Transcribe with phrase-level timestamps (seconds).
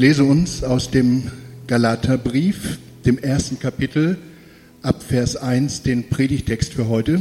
[0.00, 1.30] lese uns aus dem
[1.66, 4.16] Galaterbrief, dem ersten Kapitel,
[4.80, 7.20] ab Vers 1, den Predigtext für heute.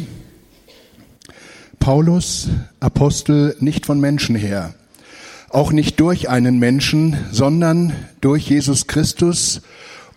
[1.81, 2.47] Paulus,
[2.79, 4.76] Apostel, nicht von Menschen her,
[5.50, 9.61] auch nicht durch einen Menschen, sondern durch Jesus Christus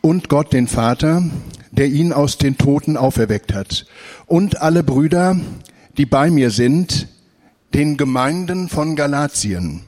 [0.00, 1.24] und Gott den Vater,
[1.72, 3.86] der ihn aus den Toten auferweckt hat,
[4.26, 5.36] und alle Brüder,
[5.98, 7.08] die bei mir sind,
[7.74, 9.80] den Gemeinden von Galatien.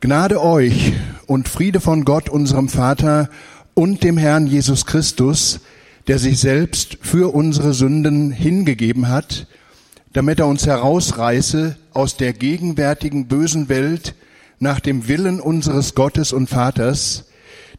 [0.00, 0.92] Gnade euch
[1.26, 3.28] und Friede von Gott, unserem Vater
[3.74, 5.58] und dem Herrn Jesus Christus,
[6.06, 9.48] der sich selbst für unsere Sünden hingegeben hat,
[10.12, 14.14] damit er uns herausreiße aus der gegenwärtigen bösen Welt
[14.60, 17.24] nach dem Willen unseres Gottes und Vaters,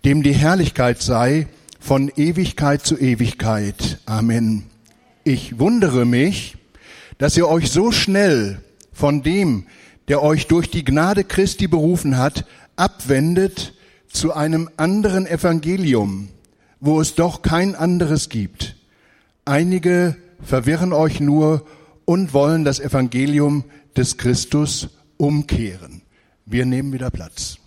[0.03, 1.47] dem die Herrlichkeit sei
[1.79, 3.99] von Ewigkeit zu Ewigkeit.
[4.05, 4.65] Amen.
[5.23, 6.57] Ich wundere mich,
[7.17, 8.59] dass ihr euch so schnell
[8.91, 9.67] von dem,
[10.09, 12.45] der euch durch die Gnade Christi berufen hat,
[12.75, 13.73] abwendet
[14.11, 16.29] zu einem anderen Evangelium,
[16.79, 18.75] wo es doch kein anderes gibt.
[19.45, 21.65] Einige verwirren euch nur
[22.05, 23.65] und wollen das Evangelium
[23.95, 26.01] des Christus umkehren.
[26.45, 27.57] Wir nehmen wieder Platz.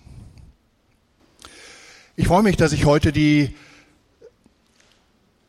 [2.16, 3.54] Ich freue mich, dass ich heute die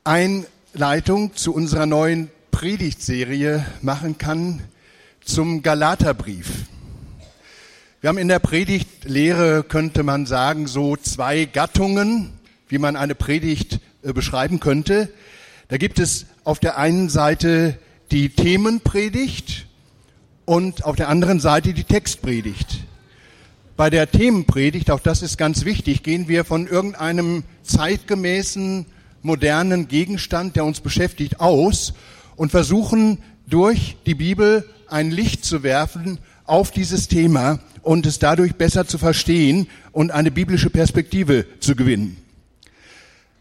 [0.03, 4.61] Einleitung zu unserer neuen Predigtserie machen kann
[5.25, 6.67] zum Galaterbrief.
[8.03, 12.31] Wir haben in der Predigtlehre, könnte man sagen, so zwei Gattungen,
[12.67, 15.07] wie man eine Predigt äh, beschreiben könnte.
[15.69, 17.79] Da gibt es auf der einen Seite
[18.11, 19.67] die Themenpredigt
[20.43, 22.83] und auf der anderen Seite die Textpredigt.
[23.77, 28.85] Bei der Themenpredigt, auch das ist ganz wichtig, gehen wir von irgendeinem zeitgemäßen,
[29.21, 31.93] modernen Gegenstand, der uns beschäftigt, aus
[32.35, 38.55] und versuchen durch die Bibel ein Licht zu werfen auf dieses Thema und es dadurch
[38.55, 42.17] besser zu verstehen und eine biblische Perspektive zu gewinnen.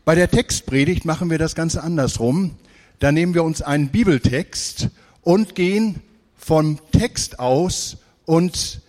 [0.05, 2.57] Bei der Textpredigt machen wir das Ganze andersrum.
[2.99, 4.91] Da nehmen wir uns einen Bibeltext
[5.23, 6.03] und gehen
[6.37, 8.81] vom Text aus und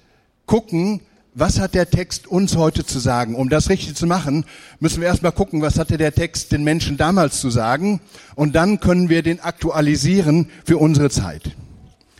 [0.47, 1.01] gucken,
[1.35, 3.35] was hat der Text uns heute zu sagen?
[3.35, 4.45] Um das richtig zu machen,
[4.79, 8.01] müssen wir erstmal gucken, was hatte der Text den Menschen damals zu sagen
[8.35, 11.55] und dann können wir den aktualisieren für unsere Zeit.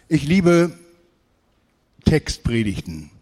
[0.08, 0.72] Ich liebe
[2.06, 3.13] Textpredigten.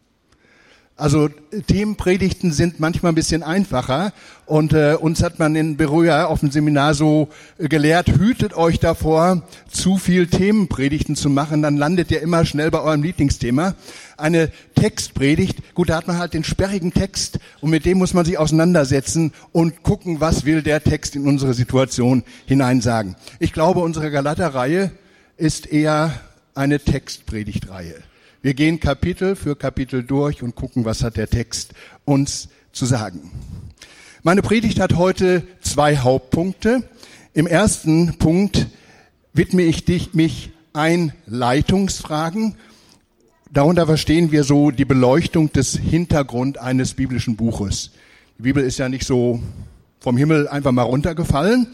[1.02, 1.30] Also
[1.66, 4.14] Themenpredigten sind manchmal ein bisschen einfacher
[4.46, 8.80] und äh, uns hat man in Berührer auf dem Seminar so äh, gelehrt, hütet euch
[8.80, 13.74] davor, zu viel Themenpredigten zu machen, dann landet ihr immer schnell bei eurem Lieblingsthema.
[14.16, 18.24] Eine Textpredigt, gut, da hat man halt den sperrigen Text und mit dem muss man
[18.24, 23.16] sich auseinandersetzen und gucken, was will der Text in unsere Situation hinein sagen.
[23.40, 24.92] Ich glaube, unsere Galater-Reihe
[25.36, 26.14] ist eher
[26.54, 28.04] eine Textpredigtreihe.
[28.44, 31.74] Wir gehen Kapitel für Kapitel durch und gucken, was hat der Text
[32.06, 33.30] uns zu sagen.
[34.24, 36.82] Meine Predigt hat heute zwei Hauptpunkte.
[37.36, 38.66] Im ersten Punkt
[39.32, 42.56] widme ich dich, mich Einleitungsfragen.
[43.52, 47.92] Darunter verstehen wir so die Beleuchtung des Hintergrund eines biblischen Buches.
[48.40, 49.40] Die Bibel ist ja nicht so
[50.00, 51.68] vom Himmel einfach mal runtergefallen,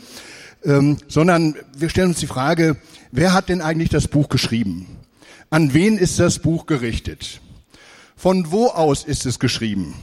[0.66, 2.76] ähm, sondern wir stellen uns die Frage,
[3.14, 4.97] wer hat denn eigentlich das Buch geschrieben?
[5.50, 7.40] An wen ist das Buch gerichtet?
[8.18, 9.96] Von wo aus ist es geschrieben?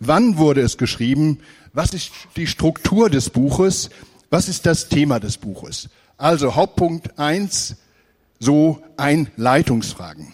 [0.00, 1.38] Wann wurde es geschrieben?
[1.72, 3.88] Was ist die Struktur des Buches?
[4.28, 5.88] Was ist das Thema des Buches?
[6.18, 7.76] Also Hauptpunkt eins,
[8.38, 10.30] so Einleitungsfragen.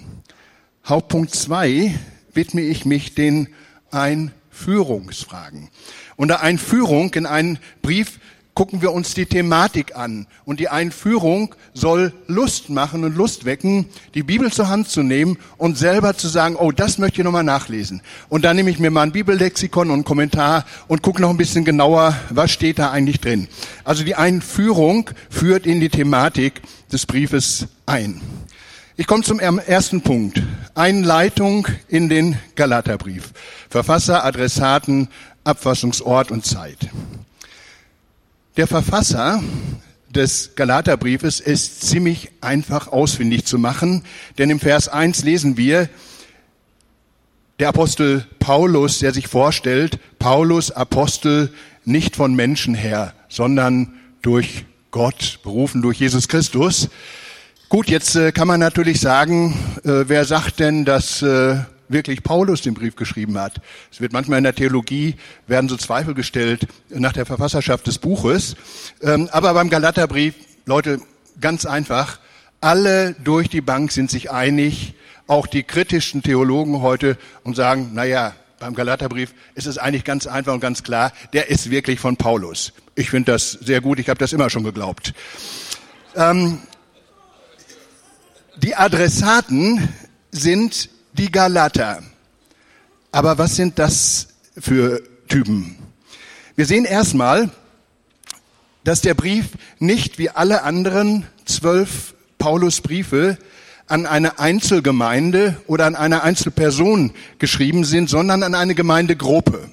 [0.85, 1.95] Hauptpunkt zwei
[2.33, 3.49] widme ich mich den
[3.93, 5.69] Einführungsfragen.
[6.17, 8.19] Unter Einführung in einen Brief
[8.59, 10.27] gucken wir uns die Thematik an.
[10.45, 15.39] Und die Einführung soll Lust machen und Lust wecken, die Bibel zur Hand zu nehmen
[15.59, 18.03] und selber zu sagen, oh, das möchte ich nochmal nachlesen.
[18.29, 21.37] Und dann nehme ich mir mal ein Bibellexikon und einen Kommentar und gucke noch ein
[21.37, 23.47] bisschen genauer, was steht da eigentlich drin.
[23.85, 28.21] Also die Einführung führt in die Thematik des Briefes ein.
[28.97, 30.43] Ich komme zum ersten Punkt.
[30.75, 33.31] Einleitung in den Galaterbrief.
[33.71, 35.07] Verfasser, Adressaten,
[35.45, 36.89] Abfassungsort und Zeit.
[38.59, 39.41] Der Verfasser
[40.11, 44.03] des Galaterbriefes ist ziemlich einfach ausfindig zu machen,
[44.37, 45.89] denn im Vers 1 lesen wir,
[47.61, 51.53] der Apostel Paulus, der sich vorstellt, Paulus Apostel
[51.85, 56.89] nicht von Menschen her, sondern durch Gott, berufen durch Jesus Christus.
[57.69, 61.59] Gut, jetzt äh, kann man natürlich sagen, äh, wer sagt denn, dass äh,
[61.89, 63.61] wirklich Paulus den Brief geschrieben hat.
[63.91, 68.57] Es wird manchmal in der Theologie, werden so Zweifel gestellt nach der Verfasserschaft des Buches.
[69.03, 70.35] Ähm, aber beim Galaterbrief,
[70.67, 71.01] Leute,
[71.41, 72.19] ganz einfach,
[72.61, 74.95] alle durch die Bank sind sich einig,
[75.27, 80.27] auch die kritischen Theologen heute und sagen, na ja, beim Galaterbrief ist es eigentlich ganz
[80.27, 82.73] einfach und ganz klar, der ist wirklich von Paulus.
[82.97, 85.15] Ich finde das sehr gut, ich habe das immer schon geglaubt.
[86.17, 86.61] Ähm,
[88.57, 89.89] die Adressaten
[90.33, 92.03] sind die Galater.
[93.13, 94.29] Aber was sind das
[94.59, 95.77] für Typen?
[96.57, 97.51] Wir sehen erstmal,
[98.85, 99.47] dass der Brief
[99.79, 103.37] nicht wie alle anderen zwölf Paulusbriefe
[103.87, 109.71] an eine Einzelgemeinde oder an eine Einzelperson geschrieben sind, sondern an eine Gemeindegruppe.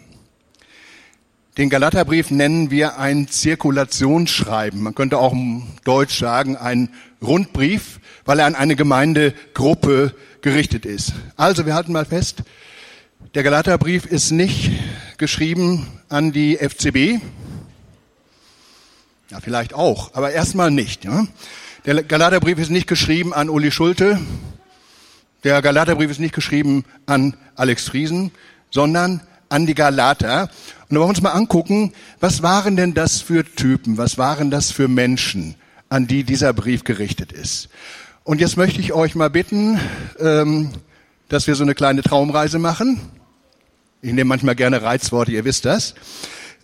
[1.58, 4.84] Den Galaterbrief nennen wir ein Zirkulationsschreiben.
[4.84, 6.90] Man könnte auch im Deutsch sagen ein
[7.22, 11.14] Rundbrief, weil er an eine Gemeindegruppe gerichtet ist.
[11.38, 12.44] Also wir halten mal fest,
[13.36, 14.72] der Galaterbrief ist nicht
[15.18, 17.22] geschrieben an die FCB.
[19.32, 21.06] Ja, vielleicht auch, aber erstmal nicht.
[21.06, 21.26] Ja?
[21.86, 24.20] Der Galaterbrief ist nicht geschrieben an Uli Schulte.
[25.46, 28.32] Der Galaterbrief ist nicht geschrieben an Alex Friesen,
[28.72, 30.50] sondern an die Galater.
[30.88, 34.52] Und da wollen wir uns mal angucken, was waren denn das für Typen, was waren
[34.52, 35.56] das für Menschen,
[35.90, 37.70] an die dieser Brief gerichtet ist.
[38.24, 39.80] Und jetzt möchte ich euch mal bitten,
[40.20, 40.72] ähm,
[41.28, 43.00] dass wir so eine kleine Traumreise machen.
[44.02, 45.96] Ich nehme manchmal gerne Reizworte, ihr wisst das.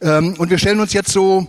[0.01, 1.47] Ähm, und wir stellen uns jetzt so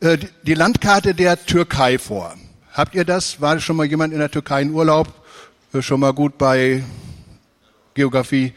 [0.00, 2.34] äh, die Landkarte der Türkei vor.
[2.72, 3.40] Habt ihr das?
[3.40, 5.08] War schon mal jemand in der Türkei in Urlaub?
[5.72, 6.82] Äh, schon mal gut bei
[7.94, 8.52] Geografie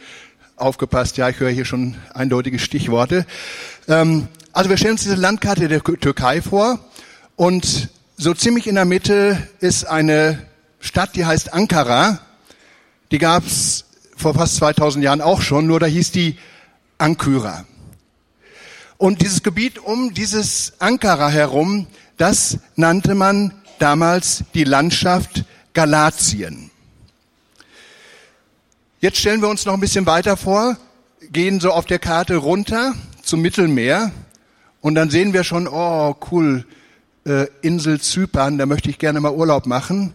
[0.61, 1.17] aufgepasst?
[1.17, 3.25] Ja, ich höre hier schon eindeutige Stichworte.
[3.87, 6.79] Ähm, also wir stellen uns diese Landkarte der Türkei vor
[7.35, 10.39] und so ziemlich in der Mitte ist eine
[10.79, 12.19] Stadt, die heißt Ankara.
[13.11, 13.85] Die gab es
[14.15, 16.37] vor fast 2000 Jahren auch schon, nur da hieß die
[16.97, 17.65] Ankyra.
[18.97, 21.87] Und dieses Gebiet um dieses Ankara herum,
[22.17, 25.43] das nannte man damals die Landschaft
[25.73, 26.70] Galatien.
[29.01, 30.77] Jetzt stellen wir uns noch ein bisschen weiter vor,
[31.31, 32.93] gehen so auf der Karte runter
[33.23, 34.11] zum Mittelmeer
[34.79, 36.67] und dann sehen wir schon, oh cool,
[37.25, 40.13] äh, Insel Zypern, da möchte ich gerne mal Urlaub machen.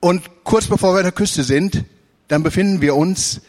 [0.00, 1.84] Und kurz bevor wir an der Küste sind,
[2.28, 3.42] dann befinden wir uns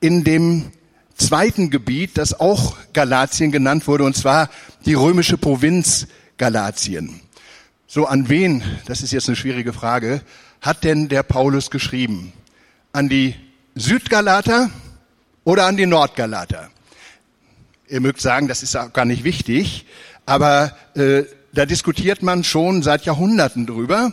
[0.00, 0.72] in dem
[1.14, 4.50] zweiten Gebiet, das auch Galatien genannt wurde, und zwar
[4.84, 6.08] die römische Provinz
[6.38, 7.20] Galatien.
[7.86, 10.22] So, an wen, das ist jetzt eine schwierige Frage,
[10.60, 12.32] hat denn der Paulus geschrieben?
[12.92, 13.34] An die
[13.74, 14.70] Südgalater
[15.44, 16.70] oder an die Nordgalater?
[17.88, 19.86] Ihr mögt sagen, das ist auch gar nicht wichtig,
[20.26, 24.12] aber äh, da diskutiert man schon seit Jahrhunderten drüber.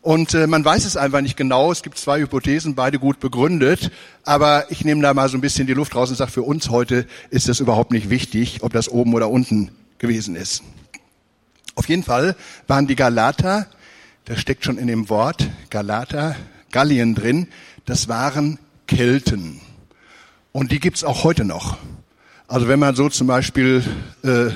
[0.00, 1.70] Und äh, man weiß es einfach nicht genau.
[1.70, 3.92] Es gibt zwei Hypothesen, beide gut begründet.
[4.24, 6.70] Aber ich nehme da mal so ein bisschen die Luft raus und sage, für uns
[6.70, 10.64] heute ist es überhaupt nicht wichtig, ob das oben oder unten gewesen ist.
[11.76, 12.36] Auf jeden Fall
[12.66, 13.68] waren die Galater,
[14.24, 16.34] das steckt schon in dem Wort Galater,
[16.72, 17.46] Gallien drin,
[17.84, 19.60] das waren Kelten.
[20.52, 21.78] Und die gibt's auch heute noch.
[22.46, 23.82] Also wenn man so zum Beispiel
[24.22, 24.50] äh,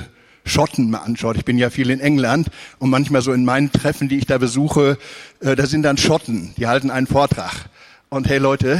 [0.45, 4.07] Schotten mal anschaut, ich bin ja viel in England und manchmal so in meinen Treffen,
[4.07, 4.97] die ich da besuche,
[5.39, 7.69] äh, da sind dann Schotten, die halten einen Vortrag.
[8.09, 8.79] Und hey Leute,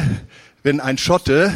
[0.64, 1.52] wenn ein Schotte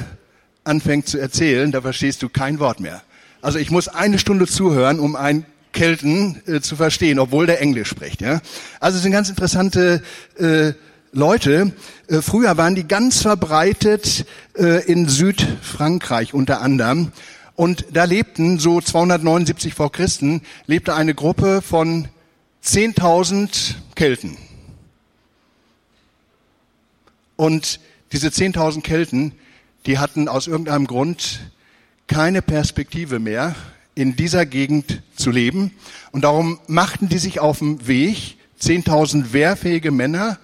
[0.64, 3.02] anfängt zu erzählen, da verstehst du kein Wort mehr.
[3.42, 7.90] Also ich muss eine Stunde zuhören, um ein Kelten äh, zu verstehen, obwohl der Englisch
[7.90, 8.22] spricht.
[8.22, 8.42] Ja?
[8.80, 10.02] Also es sind ganz interessante
[10.38, 10.74] äh,
[11.14, 11.74] Leute.
[12.08, 14.26] Äh, früher waren die ganz verbreitet
[14.58, 17.12] äh, in Südfrankreich unter anderem.
[17.56, 22.08] Und da lebten so 279 vor Christen, lebte eine Gruppe von
[22.64, 24.38] 10.000 Kelten.
[27.36, 27.80] Und
[28.14, 29.34] diese 10.000 Kelten,
[29.86, 31.42] die hatten aus irgendeinem Grund
[32.08, 33.56] keine Perspektive mehr
[33.96, 35.72] in dieser Gegend zu leben.
[36.12, 40.40] Und darum machten die sich auf den Weg, 10.000 wehrfähige Männer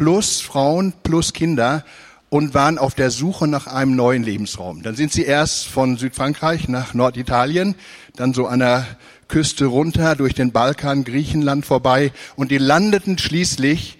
[0.00, 1.84] plus Frauen plus Kinder
[2.30, 4.82] und waren auf der Suche nach einem neuen Lebensraum.
[4.82, 7.74] Dann sind sie erst von Südfrankreich nach Norditalien,
[8.16, 8.86] dann so an der
[9.28, 13.98] Küste runter durch den Balkan, Griechenland vorbei und die landeten schließlich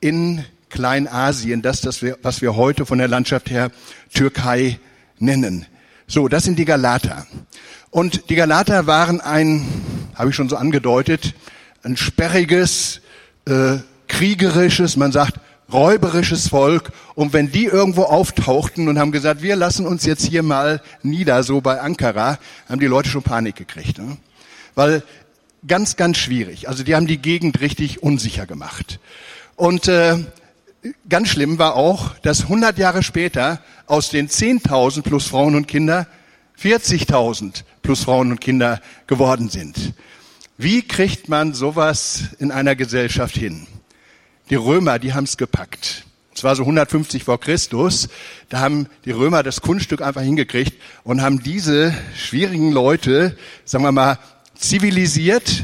[0.00, 3.70] in Kleinasien, das, das wir, was wir heute von der Landschaft her
[4.12, 4.78] Türkei
[5.18, 5.64] nennen.
[6.06, 7.26] So, das sind die Galater.
[7.88, 9.66] Und die Galater waren ein,
[10.14, 11.32] habe ich schon so angedeutet,
[11.82, 13.00] ein sperriges,
[13.46, 13.78] äh,
[14.12, 15.40] kriegerisches, man sagt
[15.72, 16.92] räuberisches Volk.
[17.14, 21.42] Und wenn die irgendwo auftauchten und haben gesagt, wir lassen uns jetzt hier mal nieder,
[21.42, 22.38] so bei Ankara,
[22.68, 23.98] haben die Leute schon Panik gekriegt.
[23.98, 24.18] Ne?
[24.74, 25.02] Weil
[25.66, 26.68] ganz, ganz schwierig.
[26.68, 29.00] Also die haben die Gegend richtig unsicher gemacht.
[29.56, 30.18] Und äh,
[31.08, 36.06] ganz schlimm war auch, dass 100 Jahre später aus den 10.000 plus Frauen und Kinder
[36.60, 39.94] 40.000 plus Frauen und Kinder geworden sind.
[40.58, 43.66] Wie kriegt man sowas in einer Gesellschaft hin?
[44.50, 46.04] Die Römer, die haben es gepackt.
[46.30, 48.08] Und zwar so 150 vor Christus.
[48.48, 53.92] Da haben die Römer das Kunststück einfach hingekriegt und haben diese schwierigen Leute, sagen wir
[53.92, 54.18] mal,
[54.54, 55.62] zivilisiert,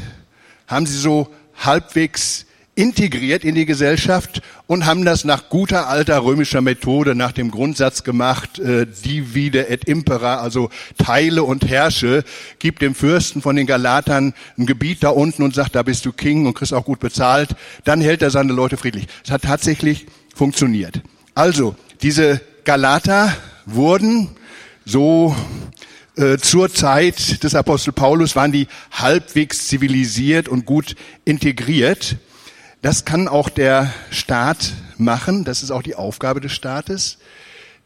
[0.67, 2.45] haben sie so halbwegs
[2.79, 8.05] integriert in die Gesellschaft und haben das nach guter alter römischer Methode, nach dem Grundsatz
[8.05, 12.23] gemacht, äh, divide et impera, also teile und herrsche,
[12.57, 16.13] gib dem Fürsten von den Galatern ein Gebiet da unten und sagt, da bist du
[16.13, 17.49] King und kriegst auch gut bezahlt,
[17.83, 19.07] dann hält er seine Leute friedlich.
[19.25, 21.01] Es hat tatsächlich funktioniert.
[21.35, 24.29] Also, diese Galater wurden
[24.85, 25.35] so
[26.15, 30.95] äh, zur Zeit des Apostel Paulus waren die halbwegs zivilisiert und gut
[31.25, 32.15] integriert.
[32.81, 35.43] Das kann auch der Staat machen.
[35.43, 37.17] Das ist auch die Aufgabe des Staates.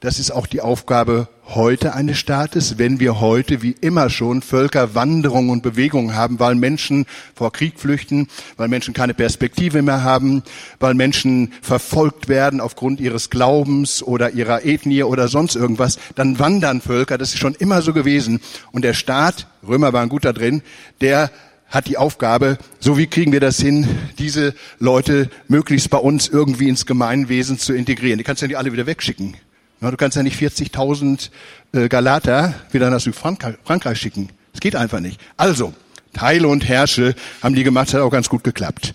[0.02, 5.50] Das ist auch die Aufgabe heute eines Staates, wenn wir heute wie immer schon Völkerwanderung
[5.50, 10.44] und Bewegung haben, weil Menschen vor Krieg flüchten, weil Menschen keine Perspektive mehr haben,
[10.80, 16.82] weil Menschen verfolgt werden aufgrund ihres Glaubens oder ihrer Ethnie oder sonst irgendwas, dann wandern
[16.82, 17.18] Völker.
[17.18, 18.42] Das ist schon immer so gewesen.
[18.74, 20.62] Und der Staat, Römer waren gut da drin,
[21.02, 21.32] der
[21.74, 23.88] hat die Aufgabe, so wie kriegen wir das hin,
[24.20, 28.20] diese Leute möglichst bei uns irgendwie ins Gemeinwesen zu integrieren.
[28.20, 29.36] Die kannst du ja nicht alle wieder wegschicken.
[29.82, 31.30] Du kannst ja nicht 40.000
[31.74, 34.30] äh, Galater wieder nach Südfrankreich schicken.
[34.52, 35.20] Das geht einfach nicht.
[35.36, 35.74] Also,
[36.14, 38.94] Teile und Herrsche haben die gemacht, hat auch ganz gut geklappt.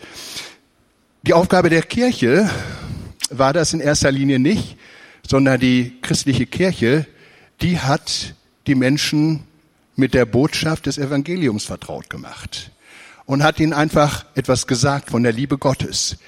[1.25, 2.49] Die Aufgabe der Kirche
[3.28, 4.76] war das in erster Linie nicht,
[5.26, 7.06] sondern die christliche Kirche,
[7.61, 8.35] die hat
[8.68, 9.48] die Menschen
[9.99, 12.71] mit der Botschaft des Evangeliums vertraut gemacht
[13.26, 16.19] und hat ihnen einfach etwas gesagt von der Liebe Gottes.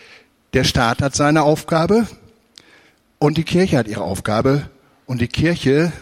[0.54, 2.08] Der Staat hat seine Aufgabe
[3.20, 4.68] und die Kirche hat ihre Aufgabe
[5.06, 5.92] und die Kirche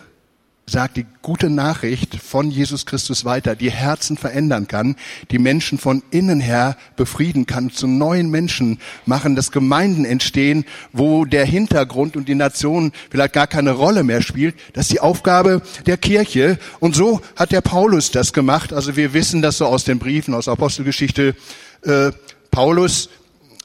[0.69, 4.97] sagt die gute Nachricht von Jesus Christus weiter, die Herzen verändern kann,
[5.31, 11.25] die Menschen von innen her befrieden kann, zu neuen Menschen machen, dass Gemeinden entstehen, wo
[11.25, 14.55] der Hintergrund und die Nation vielleicht gar keine Rolle mehr spielt.
[14.75, 16.59] Das ist die Aufgabe der Kirche.
[16.81, 18.73] Und so hat der Paulus das gemacht.
[18.73, 21.35] Also wir wissen das so aus den Briefen, aus Apostelgeschichte.
[21.83, 22.13] Äh,
[22.51, 23.09] Paulus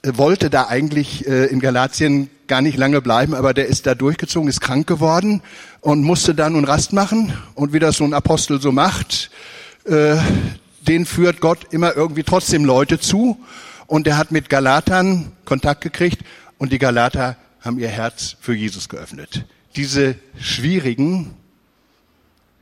[0.06, 4.50] wollte da eigentlich äh, in Galatien gar nicht lange bleiben, aber der ist da durchgezogen,
[4.50, 5.42] ist krank geworden
[5.84, 7.34] und musste dann nun Rast machen.
[7.56, 9.30] Und wie das so ein Apostel so macht,
[9.84, 10.16] äh,
[10.88, 13.38] den führt Gott immer irgendwie trotzdem Leute zu.
[13.86, 16.22] Und er hat mit Galatern Kontakt gekriegt
[16.58, 19.46] und die Galater haben ihr Herz für Jesus geöffnet.
[19.76, 21.34] Diese schwierigen,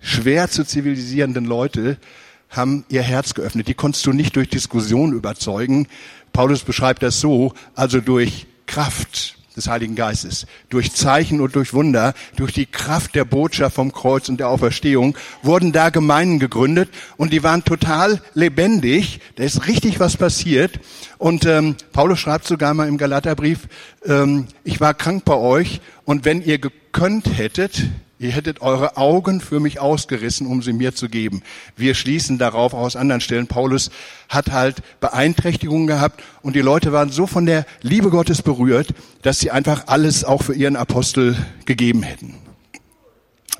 [0.02, 1.98] schwer zu zivilisierenden Leute
[2.50, 3.68] haben ihr Herz geöffnet.
[3.68, 5.88] Die konntest du nicht durch Diskussion überzeugen.
[6.34, 12.14] Paulus beschreibt das so, also durch Kraft des Heiligen Geistes, durch Zeichen und durch Wunder,
[12.36, 17.32] durch die Kraft der Botschaft vom Kreuz und der Auferstehung wurden da Gemeinden gegründet und
[17.32, 19.20] die waren total lebendig.
[19.36, 20.80] Da ist richtig was passiert.
[21.20, 23.68] Und ähm, Paulus schreibt sogar mal im Galaterbrief,
[24.06, 27.84] ähm, ich war krank bei euch und wenn ihr gekönnt hättet,
[28.22, 31.42] Ihr hättet eure Augen für mich ausgerissen, um sie mir zu geben.
[31.76, 33.48] Wir schließen darauf aus anderen Stellen.
[33.48, 33.90] Paulus
[34.30, 38.90] hat halt Beeinträchtigungen gehabt und die Leute waren so von der Liebe Gottes berührt,
[39.24, 41.36] dass sie einfach alles auch für ihren Apostel
[41.66, 42.36] gegeben hätten.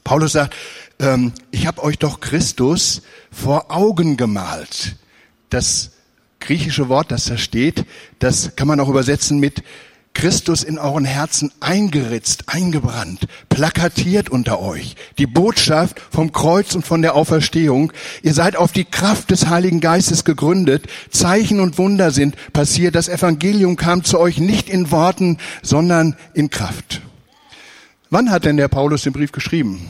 [0.04, 0.56] Paulus sagt,
[1.00, 3.02] ähm, ich habe euch doch Christus
[3.32, 4.96] vor Augen gemalt.
[5.50, 5.90] Das
[6.40, 7.86] griechische Wort, das da steht,
[8.20, 9.64] das kann man auch übersetzen mit
[10.14, 14.96] Christus in euren Herzen eingeritzt, eingebrannt, plakatiert unter euch.
[15.18, 17.94] Die Botschaft vom Kreuz und von der Auferstehung.
[18.22, 20.86] Ihr seid auf die Kraft des Heiligen Geistes gegründet.
[21.10, 22.96] Zeichen und Wunder sind passiert.
[22.96, 27.02] Das Evangelium kam zu euch nicht in Worten, sondern in Kraft.
[28.10, 29.88] Wann hat denn der Paulus den Brief geschrieben?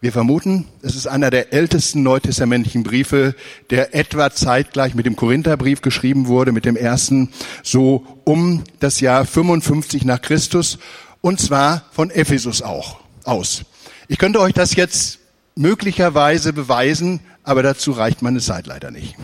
[0.00, 3.34] Wir vermuten, es ist einer der ältesten neutestamentlichen Briefe,
[3.70, 7.30] der etwa zeitgleich mit dem Korintherbrief geschrieben wurde, mit dem ersten,
[7.64, 10.78] so um das Jahr 55 nach Christus,
[11.20, 13.64] und zwar von Ephesus auch aus.
[14.06, 15.18] Ich könnte euch das jetzt
[15.56, 19.16] möglicherweise beweisen, aber dazu reicht meine Zeit leider nicht.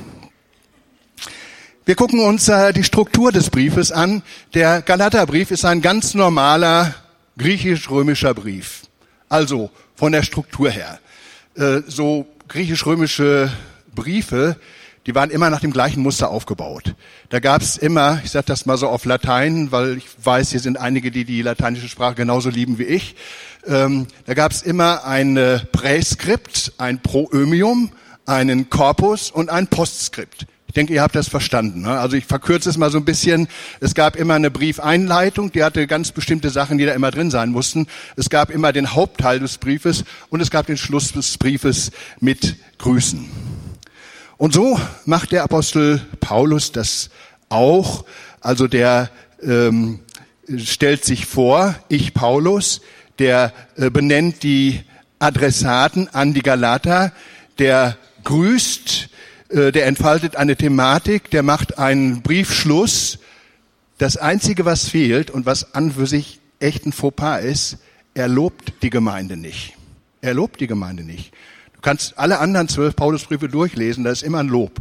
[1.85, 4.23] Wir gucken uns äh, die Struktur des Briefes an.
[4.55, 6.97] Der Galaterbrief ist ein ganz normaler
[7.39, 8.83] griechisch-römischer Brief.
[9.29, 10.99] Also von der Struktur her.
[11.57, 13.51] Äh, so griechisch-römische
[13.95, 14.57] Briefe,
[15.07, 16.95] die waren immer nach dem gleichen Muster aufgebaut.
[17.29, 20.61] Da gab es immer, ich sage das mal so auf Latein, weil ich weiß, hier
[20.61, 23.15] sind einige, die die lateinische Sprache genauso lieben wie ich.
[23.67, 27.93] Ähm, da gab es immer ein Präskript, ein Proömium,
[28.27, 30.47] einen Korpus und ein Postskript.
[30.75, 31.83] Ich denke, ihr habt das verstanden.
[31.83, 32.01] Ne?
[32.01, 33.47] Also ich verkürze es mal so ein bisschen.
[33.79, 37.51] Es gab immer eine Briefeinleitung, die hatte ganz bestimmte Sachen, die da immer drin sein
[37.51, 37.87] mussten.
[38.17, 42.57] Es gab immer den Hauptteil des Briefes und es gab den Schluss des Briefes mit
[42.79, 43.25] Grüßen.
[44.37, 47.11] Und so macht der Apostel Paulus das
[47.51, 48.05] auch.
[48.41, 49.11] Also der
[49.45, 50.01] ähm,
[50.57, 52.81] stellt sich vor, ich Paulus,
[53.21, 54.81] der äh, benennt die
[55.21, 57.13] Adressaten an die Galater,
[57.61, 59.11] der grüßt,
[59.55, 63.19] der entfaltet eine Thematik, der macht einen Briefschluss.
[63.99, 67.79] Das Einzige, was fehlt und was an für sich echt ein Fauxpas ist,
[68.15, 69.77] er lobt die Gemeinde nicht.
[70.21, 71.33] Er lobt die Gemeinde nicht.
[71.75, 74.81] Du kannst alle anderen zwölf Paulusbriefe durchlesen, da ist immer ein Lob.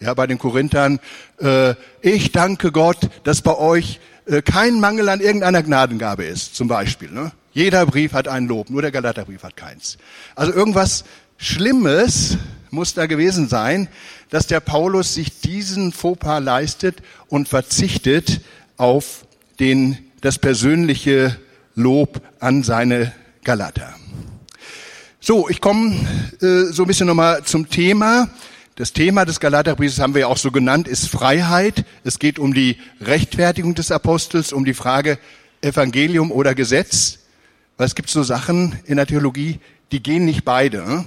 [0.00, 0.98] Ja, bei den Korinthern,
[1.38, 6.68] äh, ich danke Gott, dass bei euch äh, kein Mangel an irgendeiner Gnadengabe ist, zum
[6.68, 7.10] Beispiel.
[7.10, 7.32] Ne?
[7.52, 9.98] Jeder Brief hat ein Lob, nur der Galaterbrief hat keins.
[10.34, 11.04] Also irgendwas
[11.36, 12.38] Schlimmes
[12.70, 13.88] muss da gewesen sein,
[14.30, 16.96] dass der Paulus sich diesen Fauxpas leistet
[17.28, 18.40] und verzichtet
[18.76, 19.26] auf
[19.58, 21.36] den, das persönliche
[21.74, 23.12] Lob an seine
[23.44, 23.94] Galater.
[25.20, 25.94] So, ich komme
[26.40, 28.30] äh, so ein bisschen nochmal zum Thema.
[28.76, 31.84] Das Thema des Galaterbriefes haben wir ja auch so genannt, ist Freiheit.
[32.04, 35.18] Es geht um die Rechtfertigung des Apostels, um die Frage
[35.60, 37.18] Evangelium oder Gesetz.
[37.76, 39.60] Weil es gibt so Sachen in der Theologie,
[39.92, 41.04] die gehen nicht beide.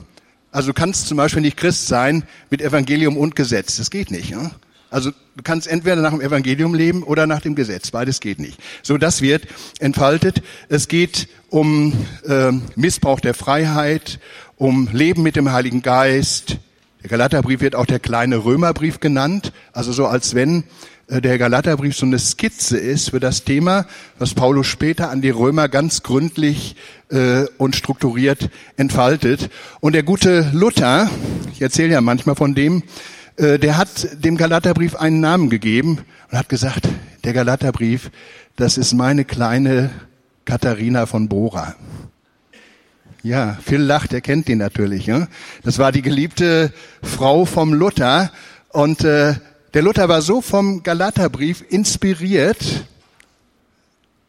[0.54, 3.78] Also du kannst zum Beispiel nicht Christ sein mit Evangelium und Gesetz.
[3.78, 4.32] Das geht nicht.
[4.32, 4.52] Ne?
[4.92, 7.90] Also du kannst entweder nach dem Evangelium leben oder nach dem Gesetz.
[7.90, 8.60] Beides geht nicht.
[8.84, 9.48] So, das wird
[9.80, 10.44] entfaltet.
[10.70, 14.20] Es geht um äh, Missbrauch der Freiheit,
[14.56, 16.60] um Leben mit dem Heiligen Geist,
[17.04, 20.64] der Galaterbrief wird auch der kleine Römerbrief genannt, also so als wenn
[21.10, 23.86] der Galaterbrief so eine Skizze ist für das Thema,
[24.20, 26.76] was Paulus später an die Römer ganz gründlich
[27.10, 29.50] äh, und strukturiert entfaltet.
[29.82, 31.10] Und der gute Luther,
[31.52, 32.84] ich erzähle ja manchmal von dem,
[33.36, 36.00] äh, der hat dem Galaterbrief einen Namen gegeben
[36.32, 36.88] und hat gesagt,
[37.24, 38.10] der Galaterbrief,
[38.56, 39.90] das ist meine kleine
[40.46, 41.76] Katharina von Bora.
[43.24, 45.06] Ja, Phil lacht, er kennt den natürlich.
[45.06, 45.28] Ja?
[45.64, 48.32] Das war die geliebte Frau vom Luther.
[48.70, 49.36] Und äh,
[49.74, 52.86] der Luther war so vom Galaterbrief inspiriert,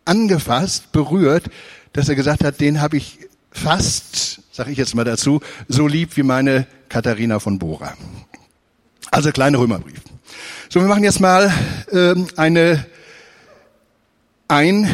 [0.04, 1.44] angefasst, berührt,
[1.92, 3.18] dass er gesagt hat, den habe ich
[3.50, 7.94] fast, sage ich jetzt mal dazu, so lieb wie meine Katharina von Bora.
[9.10, 10.00] Also kleiner Römerbrief.
[10.68, 11.52] So, wir machen jetzt mal
[11.92, 12.86] ähm, eine
[14.48, 14.88] ein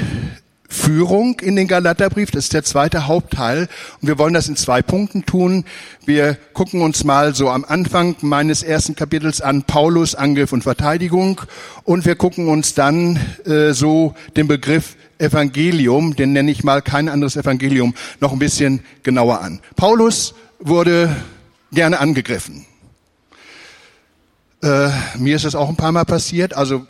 [0.70, 2.30] Führung in den Galaterbrief.
[2.30, 3.68] Das ist der zweite Hauptteil.
[4.00, 5.64] Und wir wollen das in zwei Punkten tun.
[6.06, 11.40] Wir gucken uns mal so am Anfang meines ersten Kapitels an Paulus Angriff und Verteidigung.
[11.82, 17.08] Und wir gucken uns dann äh, so den Begriff Evangelium, den nenne ich mal kein
[17.08, 19.60] anderes Evangelium, noch ein bisschen genauer an.
[19.76, 21.14] Paulus wurde
[21.72, 22.64] gerne angegriffen.
[24.62, 26.54] Äh, mir ist das auch ein paar Mal passiert.
[26.54, 26.86] Also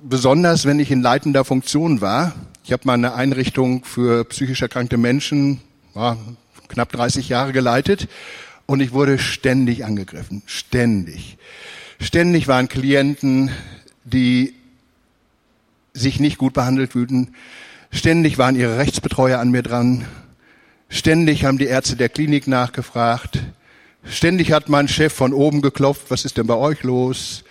[0.00, 2.32] besonders, wenn ich in leitender Funktion war
[2.64, 5.60] ich habe mal eine Einrichtung für psychisch erkrankte Menschen,
[5.94, 6.18] war
[6.68, 8.08] knapp 30 Jahre geleitet
[8.66, 11.38] und ich wurde ständig angegriffen, ständig.
[12.00, 13.50] Ständig waren Klienten,
[14.04, 14.54] die
[15.92, 17.34] sich nicht gut behandelt fühlten.
[17.90, 20.06] Ständig waren ihre Rechtsbetreuer an mir dran.
[20.88, 23.40] Ständig haben die Ärzte der Klinik nachgefragt.
[24.04, 27.44] Ständig hat mein Chef von oben geklopft, was ist denn bei euch los?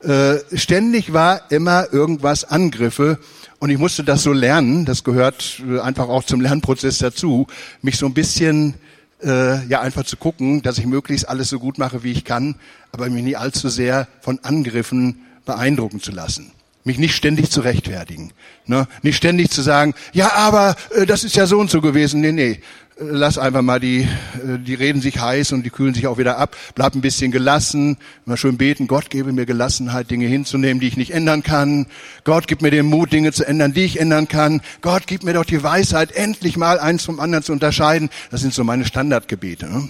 [0.00, 3.18] Äh, ständig war immer irgendwas Angriffe
[3.64, 7.46] und ich musste das so lernen, das gehört äh, einfach auch zum Lernprozess dazu,
[7.80, 8.74] mich so ein bisschen
[9.22, 12.56] äh, ja einfach zu gucken, dass ich möglichst alles so gut mache, wie ich kann,
[12.92, 16.52] aber mich nie allzu sehr von Angriffen beeindrucken zu lassen.
[16.84, 18.32] Mich nicht ständig zu rechtfertigen.
[18.66, 18.86] Ne?
[19.00, 22.20] Nicht ständig zu sagen, ja, aber äh, das ist ja so und so gewesen.
[22.20, 22.60] Nee, nee
[22.98, 26.38] lass einfach mal die, äh, die reden sich heiß und die kühlen sich auch wieder
[26.38, 26.56] ab.
[26.74, 27.96] Bleib ein bisschen gelassen.
[28.24, 28.86] Mal schön beten.
[28.86, 31.86] Gott gebe mir Gelassenheit, Dinge hinzunehmen, die ich nicht ändern kann.
[32.24, 34.60] Gott gib mir den Mut, Dinge zu ändern, die ich ändern kann.
[34.80, 38.10] Gott gib mir doch die Weisheit, endlich mal eins vom anderen zu unterscheiden.
[38.30, 39.66] Das sind so meine Standardgebete.
[39.66, 39.88] Ne?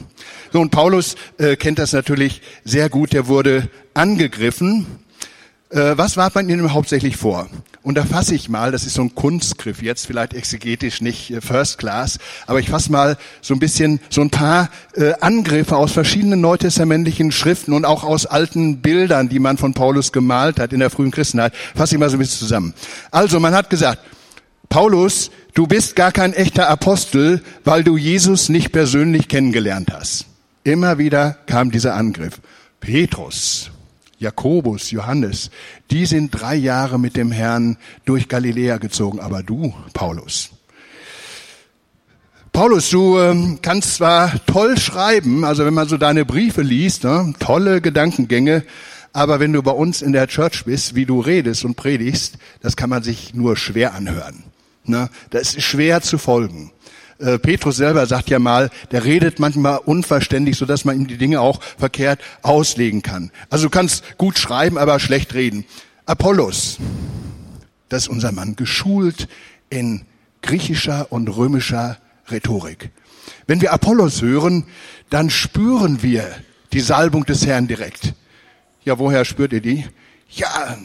[0.52, 3.12] So, und Paulus äh, kennt das natürlich sehr gut.
[3.12, 4.86] Der wurde angegriffen
[5.70, 7.48] äh, was warf man ihnen hauptsächlich vor?
[7.82, 11.40] Und da fasse ich mal, das ist so ein Kunstgriff, jetzt vielleicht exegetisch nicht äh,
[11.40, 15.92] First Class, aber ich fasse mal so ein bisschen so ein paar äh, Angriffe aus
[15.92, 20.80] verschiedenen neutestamentlichen Schriften und auch aus alten Bildern, die man von Paulus gemalt hat in
[20.80, 22.74] der frühen Christenheit, fasse ich mal so ein bisschen zusammen.
[23.10, 24.00] Also man hat gesagt,
[24.68, 30.26] Paulus, du bist gar kein echter Apostel, weil du Jesus nicht persönlich kennengelernt hast.
[30.64, 32.40] Immer wieder kam dieser Angriff.
[32.80, 33.70] Petrus,
[34.24, 35.50] Jakobus, Johannes,
[35.90, 40.50] die sind drei Jahre mit dem Herrn durch Galiläa gezogen, aber du, Paulus.
[42.52, 47.34] Paulus, du ähm, kannst zwar toll schreiben, also wenn man so deine Briefe liest, ne,
[47.38, 48.64] tolle Gedankengänge,
[49.12, 52.76] aber wenn du bei uns in der Church bist, wie du redest und predigst, das
[52.76, 54.44] kann man sich nur schwer anhören.
[54.84, 55.08] Ne?
[55.30, 56.72] Das ist schwer zu folgen.
[57.18, 61.18] Äh, Petrus selber sagt ja mal, der redet manchmal unverständlich, so dass man ihm die
[61.18, 63.30] Dinge auch verkehrt auslegen kann.
[63.50, 65.64] Also du kannst gut schreiben, aber schlecht reden.
[66.06, 66.78] Apollos,
[67.88, 69.28] Das ist unser Mann, geschult
[69.70, 70.02] in
[70.42, 71.98] griechischer und römischer
[72.30, 72.90] Rhetorik.
[73.46, 74.64] Wenn wir Apollos hören,
[75.10, 76.28] dann spüren wir
[76.72, 78.14] die Salbung des Herrn direkt.
[78.84, 79.86] Ja, woher spürt ihr die?
[80.30, 80.76] Ja,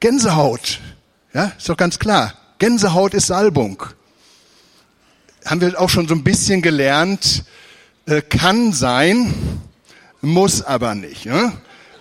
[0.00, 0.80] Gänsehaut.
[1.34, 2.34] Ja, ist doch ganz klar.
[2.58, 3.82] Gänsehaut ist Salbung.
[5.46, 7.44] Haben wir auch schon so ein bisschen gelernt,
[8.06, 9.32] äh, kann sein,
[10.20, 11.26] muss aber nicht.
[11.26, 11.52] Ne?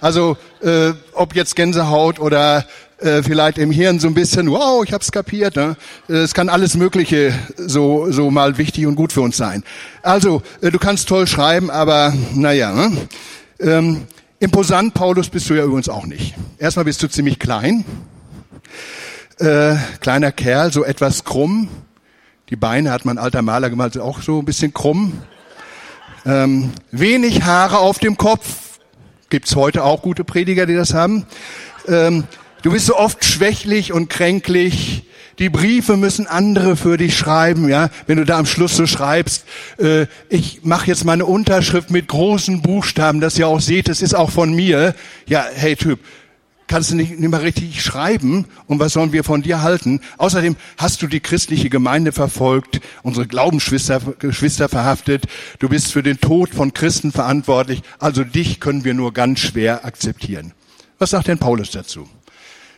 [0.02, 2.66] Also äh, ob jetzt Gänsehaut oder
[2.98, 5.58] äh, vielleicht im Hirn so ein bisschen, wow, ich hab's kapiert.
[5.58, 5.78] Ne?
[6.10, 9.64] Äh, es kann alles Mögliche so so mal wichtig und gut für uns sein.
[10.02, 12.74] Also äh, du kannst toll schreiben, aber naja.
[12.74, 12.98] Ne?
[13.60, 14.08] Ähm,
[14.40, 16.34] imposant, Paulus, bist du ja übrigens auch nicht.
[16.58, 17.86] Erstmal bist du ziemlich klein,
[19.38, 21.70] äh, kleiner Kerl, so etwas krumm.
[22.52, 25.14] Die Beine hat mein alter Maler gemalt, auch so ein bisschen krumm.
[26.28, 28.80] Ähm, wenig Haare auf dem Kopf.
[29.32, 31.26] Gibt's heute auch gute Prediger, die das haben.
[31.88, 32.26] Ähm,
[32.62, 35.06] du bist so oft schwächlich und kränklich.
[35.40, 37.90] Die Briefe müssen andere für dich schreiben, ja.
[38.06, 39.46] Wenn du da am Schluss so schreibst,
[39.80, 44.14] äh, ich mache jetzt meine Unterschrift mit großen Buchstaben, dass ihr auch seht, es ist
[44.14, 44.94] auch von mir.
[45.26, 46.00] Ja, hey Typ,
[46.68, 50.02] kannst du nicht, nicht mehr richtig schreiben und was sollen wir von dir halten?
[50.18, 55.26] Außerdem hast du die christliche Gemeinde verfolgt, unsere Glaubensschwester Geschwister verhaftet,
[55.60, 59.86] du bist für den Tod von Christen verantwortlich, also dich können wir nur ganz schwer
[59.86, 60.54] akzeptieren.
[60.98, 62.08] Was sagt denn Paulus dazu?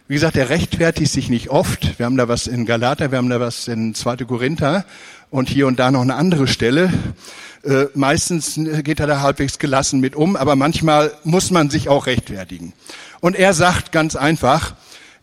[0.09, 1.99] Wie gesagt, er rechtfertigt sich nicht oft.
[1.99, 4.17] Wir haben da was in Galater, wir haben da was in 2.
[4.17, 4.85] Korinther
[5.29, 6.91] und hier und da noch eine andere Stelle.
[7.63, 12.05] Äh, meistens geht er da halbwegs gelassen mit um, aber manchmal muss man sich auch
[12.05, 12.73] rechtfertigen.
[13.19, 14.75] Und er sagt ganz einfach,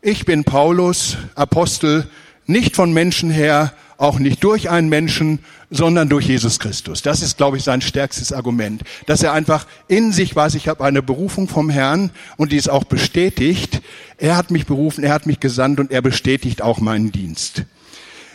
[0.02, 2.08] ich bin Paulus, Apostel,
[2.46, 5.38] nicht von Menschen her, auch nicht durch einen Menschen,
[5.70, 7.02] sondern durch Jesus Christus.
[7.02, 10.84] Das ist, glaube ich, sein stärkstes Argument, dass er einfach in sich weiß, ich habe
[10.84, 13.80] eine Berufung vom Herrn und die ist auch bestätigt.
[14.18, 17.64] Er hat mich berufen, er hat mich gesandt und er bestätigt auch meinen Dienst.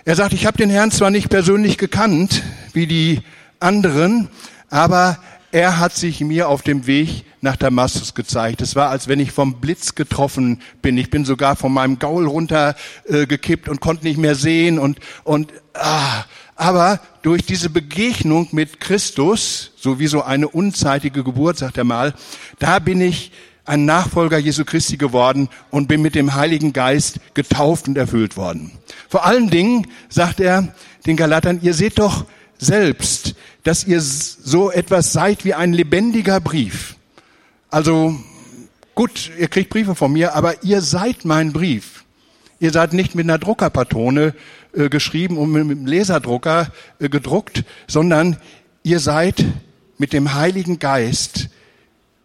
[0.06, 3.22] Er sagt, ich habe den Herrn zwar nicht persönlich gekannt, wie die
[3.60, 4.30] anderen,
[4.70, 5.20] aber
[5.52, 8.62] er hat sich mir auf dem Weg nach Damaskus gezeigt.
[8.62, 10.98] Es war, als wenn ich vom Blitz getroffen bin.
[10.98, 15.52] Ich bin sogar von meinem Gaul runtergekippt äh, und konnte nicht mehr sehen und, und,
[15.74, 16.24] ah.
[16.56, 22.14] Aber durch diese Begegnung mit Christus, so wie so eine unzeitige Geburt, sagt er mal,
[22.60, 23.32] da bin ich
[23.70, 28.72] ein Nachfolger Jesu Christi geworden und bin mit dem Heiligen Geist getauft und erfüllt worden.
[29.08, 30.74] Vor allen Dingen sagt er
[31.06, 32.26] den Galatern, ihr seht doch
[32.58, 36.96] selbst, dass ihr so etwas seid wie ein lebendiger Brief.
[37.70, 38.20] Also
[38.96, 42.04] gut, ihr kriegt Briefe von mir, aber ihr seid mein Brief.
[42.60, 44.34] Ihr seid nicht mit einer Druckerpatrone
[44.74, 48.38] äh, geschrieben und mit einem Laserdrucker äh, gedruckt, sondern
[48.82, 49.46] ihr seid
[50.00, 51.50] mit dem Heiligen Geist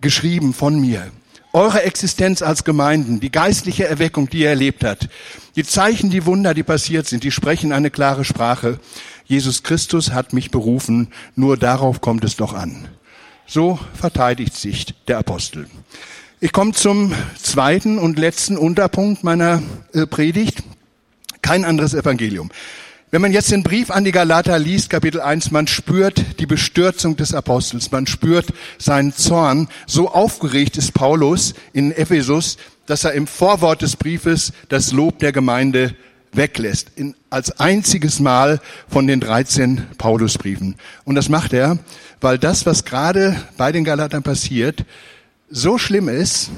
[0.00, 1.12] geschrieben von mir.
[1.54, 5.08] Eure Existenz als Gemeinden, die geistliche Erweckung, die ihr erlebt habt,
[5.54, 8.80] die Zeichen, die Wunder, die passiert sind, die sprechen eine klare Sprache.
[9.24, 12.88] Jesus Christus hat mich berufen, nur darauf kommt es doch an.
[13.46, 15.68] So verteidigt sich der Apostel.
[16.40, 19.62] Ich komme zum zweiten und letzten Unterpunkt meiner
[19.92, 20.64] äh, Predigt.
[21.40, 22.50] Kein anderes Evangelium.
[23.14, 27.14] Wenn man jetzt den Brief an die Galater liest, Kapitel 1, man spürt die Bestürzung
[27.14, 28.46] des Apostels, man spürt
[28.76, 29.68] seinen Zorn.
[29.86, 35.30] So aufgeregt ist Paulus in Ephesus, dass er im Vorwort des Briefes das Lob der
[35.30, 35.94] Gemeinde
[36.32, 40.74] weglässt, in, als einziges Mal von den 13 Paulusbriefen.
[41.04, 41.78] Und das macht er,
[42.20, 44.84] weil das, was gerade bei den Galatern passiert,
[45.48, 46.50] so schlimm ist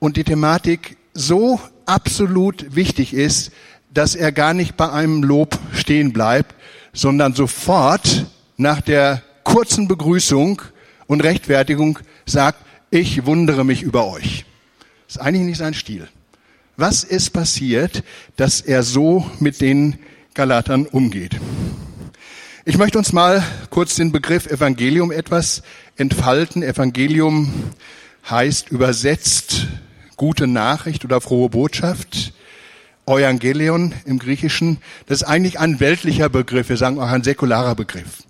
[0.00, 3.52] und die Thematik so absolut wichtig ist,
[3.92, 6.54] dass er gar nicht bei einem Lob stehen bleibt,
[6.92, 8.26] sondern sofort
[8.58, 10.60] nach der kurzen Begrüßung
[11.06, 14.44] und Rechtfertigung sagt, ich wundere mich über euch.
[15.06, 16.06] Das ist eigentlich nicht sein Stil.
[16.76, 18.04] Was ist passiert,
[18.36, 19.98] dass er so mit den
[20.34, 21.40] Galatern umgeht?
[22.66, 25.62] Ich möchte uns mal kurz den Begriff Evangelium etwas
[25.96, 26.62] entfalten.
[26.62, 27.50] Evangelium
[28.28, 29.68] heißt übersetzt
[30.18, 32.34] gute Nachricht oder frohe Botschaft.
[33.16, 38.24] Evangelion im Griechischen, das ist eigentlich ein weltlicher Begriff, wir sagen auch ein säkularer Begriff.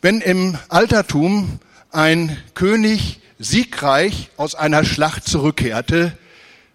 [0.00, 1.58] Wenn im Altertum
[1.90, 6.16] ein König siegreich aus einer Schlacht zurückkehrte,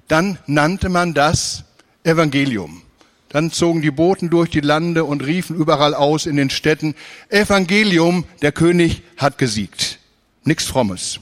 [0.07, 1.63] dann nannte man das
[2.03, 2.81] Evangelium.
[3.29, 6.93] Dann zogen die Boten durch die Lande und riefen überall aus in den Städten,
[7.29, 9.99] Evangelium, der König hat gesiegt.
[10.43, 11.19] Nichts Frommes.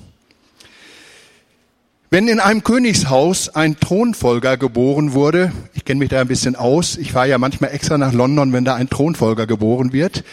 [2.14, 6.98] Wenn in einem Königshaus ein Thronfolger geboren wurde, ich kenne mich da ein bisschen aus,
[6.98, 10.26] ich fahre ja manchmal extra nach London, wenn da ein Thronfolger geboren wird.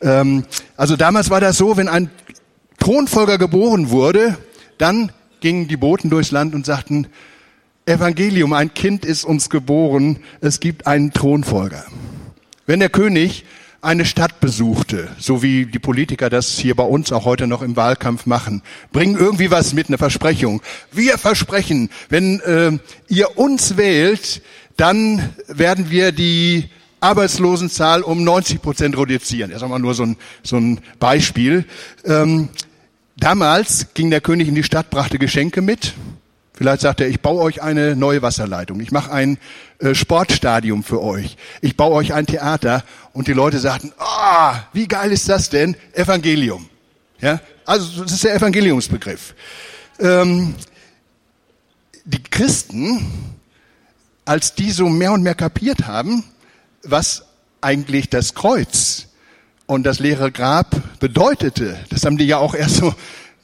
[0.00, 0.44] Ähm,
[0.76, 2.08] also damals war das so, wenn ein
[2.78, 4.38] Thronfolger geboren wurde,
[4.78, 7.08] dann gingen die Boten durchs Land und sagten,
[7.84, 11.84] Evangelium, ein Kind ist uns geboren, es gibt einen Thronfolger.
[12.66, 13.44] Wenn der König
[13.84, 17.76] eine Stadt besuchte, so wie die Politiker das hier bei uns auch heute noch im
[17.76, 20.62] Wahlkampf machen, bringen irgendwie was mit, eine Versprechung.
[20.90, 24.42] Wir versprechen, wenn äh, ihr uns wählt,
[24.76, 26.68] dann werden wir die
[27.00, 29.50] Arbeitslosenzahl um 90 Prozent reduzieren.
[29.50, 31.66] Das ist mal nur so ein, so ein Beispiel.
[32.04, 32.48] Ähm,
[33.16, 35.92] damals ging der König in die Stadt, brachte Geschenke mit.
[36.56, 39.38] Vielleicht sagt er, ich baue euch eine neue Wasserleitung, ich mache ein
[39.80, 44.60] äh, Sportstadium für euch, ich baue euch ein Theater und die Leute sagten, ah, oh,
[44.72, 45.76] wie geil ist das denn?
[45.94, 46.68] Evangelium.
[47.20, 49.34] Ja, also das ist der Evangeliumsbegriff.
[49.98, 50.54] Ähm,
[52.04, 53.04] die Christen,
[54.24, 56.22] als die so mehr und mehr kapiert haben,
[56.84, 57.24] was
[57.62, 59.08] eigentlich das Kreuz
[59.66, 62.94] und das leere Grab bedeutete, das haben die ja auch erst so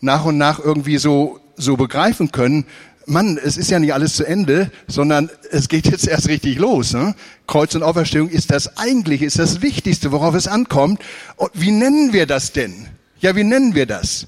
[0.00, 2.64] nach und nach irgendwie so so begreifen können,
[3.10, 6.94] Mann, es ist ja nicht alles zu Ende, sondern es geht jetzt erst richtig los.
[6.94, 7.14] Ne?
[7.46, 11.00] Kreuz und Auferstehung ist das eigentliche, ist das Wichtigste, worauf es ankommt.
[11.36, 12.86] Und wie nennen wir das denn?
[13.18, 14.26] Ja, wie nennen wir das?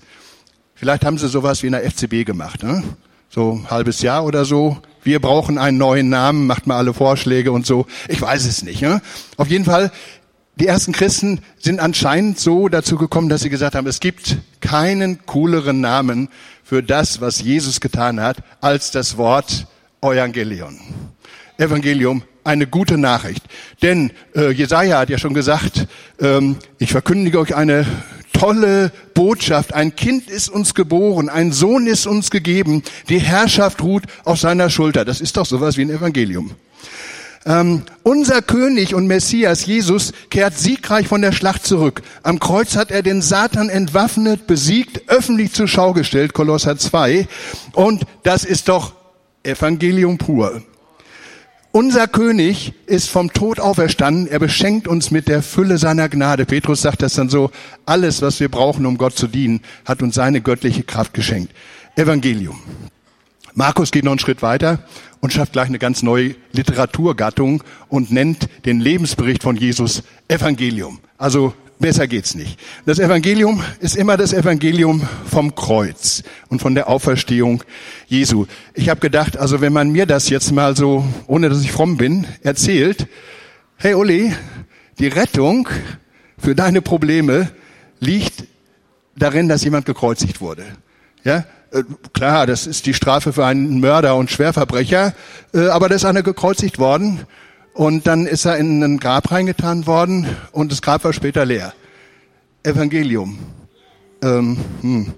[0.74, 2.82] Vielleicht haben sie sowas wie in der FCB gemacht, ne?
[3.30, 4.76] so ein halbes Jahr oder so.
[5.02, 7.86] Wir brauchen einen neuen Namen, macht mal alle Vorschläge und so.
[8.08, 8.82] Ich weiß es nicht.
[8.82, 9.00] Ne?
[9.36, 9.90] Auf jeden Fall,
[10.56, 15.24] die ersten Christen sind anscheinend so dazu gekommen, dass sie gesagt haben, es gibt keinen
[15.24, 16.28] cooleren Namen
[16.72, 19.66] für das, was Jesus getan hat, als das Wort
[20.00, 20.80] Evangelion.
[21.58, 23.42] Evangelium, eine gute Nachricht.
[23.82, 25.86] Denn äh, Jesaja hat ja schon gesagt,
[26.18, 27.84] ähm, ich verkündige euch eine
[28.32, 29.74] tolle Botschaft.
[29.74, 34.70] Ein Kind ist uns geboren, ein Sohn ist uns gegeben, die Herrschaft ruht auf seiner
[34.70, 35.04] Schulter.
[35.04, 36.52] Das ist doch sowas wie ein Evangelium.
[37.44, 42.02] Ähm, unser König und Messias Jesus kehrt siegreich von der Schlacht zurück.
[42.22, 47.26] Am Kreuz hat er den Satan entwaffnet, besiegt, öffentlich zur Schau gestellt, Kolosser 2.
[47.72, 48.94] Und das ist doch
[49.42, 50.62] Evangelium pur.
[51.72, 54.26] Unser König ist vom Tod auferstanden.
[54.26, 56.44] Er beschenkt uns mit der Fülle seiner Gnade.
[56.44, 57.50] Petrus sagt das dann so.
[57.86, 61.52] Alles, was wir brauchen, um Gott zu dienen, hat uns seine göttliche Kraft geschenkt.
[61.96, 62.60] Evangelium.
[63.54, 64.84] Markus geht noch einen Schritt weiter
[65.22, 70.98] und schafft gleich eine ganz neue Literaturgattung und nennt den Lebensbericht von Jesus Evangelium.
[71.16, 72.58] Also besser geht's nicht.
[72.86, 77.62] Das Evangelium ist immer das Evangelium vom Kreuz und von der Auferstehung
[78.08, 78.46] Jesu.
[78.74, 81.96] Ich habe gedacht, also wenn man mir das jetzt mal so, ohne dass ich fromm
[81.96, 83.06] bin, erzählt,
[83.76, 84.34] hey Uli,
[84.98, 85.68] die Rettung
[86.36, 87.48] für deine Probleme
[88.00, 88.44] liegt
[89.14, 90.64] darin, dass jemand gekreuzigt wurde.
[91.22, 95.14] Ja, äh, klar, das ist die Strafe für einen Mörder und Schwerverbrecher,
[95.54, 97.20] äh, aber da ist einer gekreuzigt worden
[97.72, 101.72] und dann ist er in ein Grab reingetan worden und das Grab war später leer.
[102.62, 103.38] Evangelium.
[104.22, 105.14] Ähm, hm.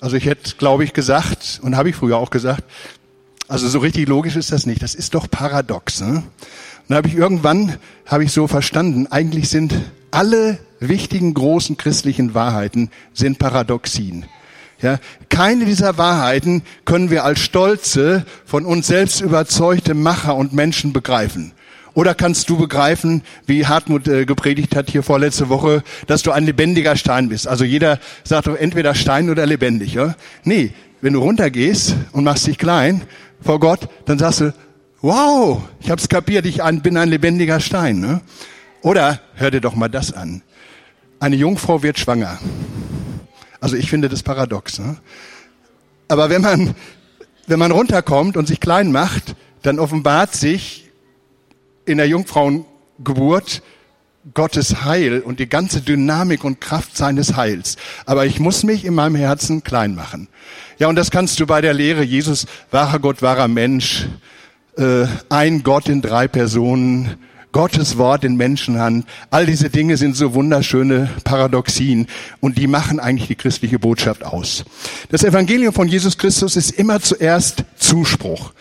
[0.00, 2.64] Also ich hätte, glaube ich, gesagt, und habe ich früher auch gesagt,
[3.48, 4.82] also so richtig logisch ist das nicht.
[4.82, 6.00] Das ist doch paradox.
[6.00, 6.08] Ne?
[6.16, 6.24] Und
[6.88, 9.74] dann habe ich irgendwann, habe ich so verstanden, eigentlich sind
[10.10, 14.26] alle wichtigen großen christlichen Wahrheiten sind Paradoxien.
[14.82, 20.92] Ja, keine dieser Wahrheiten können wir als stolze, von uns selbst überzeugte Macher und Menschen
[20.92, 21.52] begreifen.
[21.94, 26.44] Oder kannst du begreifen, wie Hartmut äh, gepredigt hat hier vorletzte Woche, dass du ein
[26.44, 27.46] lebendiger Stein bist?
[27.46, 29.94] Also jeder sagt doch entweder Stein oder lebendig.
[29.94, 30.14] Ja?
[30.42, 33.02] Nee, wenn du runtergehst und machst dich klein
[33.40, 34.54] vor Gott, dann sagst du,
[35.02, 38.00] wow, ich hab's kapiert, ich bin ein lebendiger Stein.
[38.00, 38.20] Ne?
[38.80, 40.42] Oder hör dir doch mal das an.
[41.20, 42.38] Eine Jungfrau wird schwanger.
[43.62, 44.80] Also ich finde das paradox.
[44.80, 44.96] Ne?
[46.08, 46.74] Aber wenn man,
[47.46, 50.90] wenn man runterkommt und sich klein macht, dann offenbart sich
[51.86, 53.62] in der Jungfrauengeburt
[54.34, 57.76] Gottes Heil und die ganze Dynamik und Kraft seines Heils.
[58.04, 60.26] Aber ich muss mich in meinem Herzen klein machen.
[60.78, 64.08] Ja, und das kannst du bei der Lehre Jesus, wahrer Gott, wahrer Mensch,
[64.76, 67.16] äh, ein Gott in drei Personen,
[67.52, 69.06] Gottes Wort in Menschenhand.
[69.30, 72.08] All diese Dinge sind so wunderschöne Paradoxien
[72.40, 74.64] und die machen eigentlich die christliche Botschaft aus.
[75.10, 78.52] Das Evangelium von Jesus Christus ist immer zuerst Zuspruch.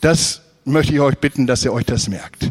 [0.00, 2.50] Das möchte ich euch bitten, dass ihr euch das merkt.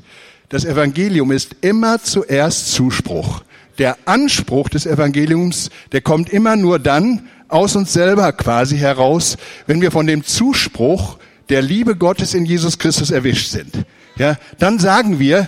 [0.50, 3.42] Das Evangelium ist immer zuerst Zuspruch.
[3.80, 9.82] Der Anspruch des Evangeliums, der kommt immer nur dann aus uns selber quasi heraus, wenn
[9.82, 11.18] wir von dem Zuspruch
[11.50, 13.86] der Liebe Gottes in Jesus Christus erwischt sind.
[14.18, 15.48] Ja, dann sagen wir,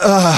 [0.00, 0.32] äh,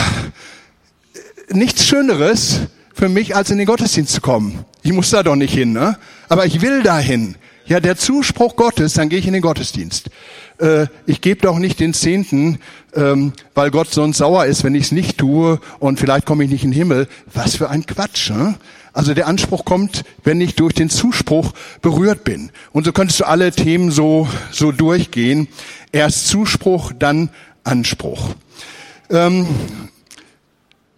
[1.55, 2.61] nichts Schöneres
[2.95, 4.65] für mich, als in den Gottesdienst zu kommen.
[4.83, 5.99] Ich muss da doch nicht hin, ne?
[6.29, 7.37] aber ich will dahin.
[7.67, 10.11] Ja, der Zuspruch Gottes, dann gehe ich in den Gottesdienst.
[10.59, 12.59] Äh, ich gebe doch nicht den Zehnten,
[12.95, 16.51] ähm, weil Gott sonst sauer ist, wenn ich es nicht tue und vielleicht komme ich
[16.51, 17.09] nicht in den Himmel.
[17.33, 18.31] Was für ein Quatsch.
[18.31, 18.57] Ne?
[18.93, 22.51] Also der Anspruch kommt, wenn ich durch den Zuspruch berührt bin.
[22.73, 25.49] Und so könntest du alle Themen so, so durchgehen.
[25.93, 27.31] Erst Zuspruch, dann
[27.65, 28.35] Anspruch.
[29.13, 29.47] Ähm,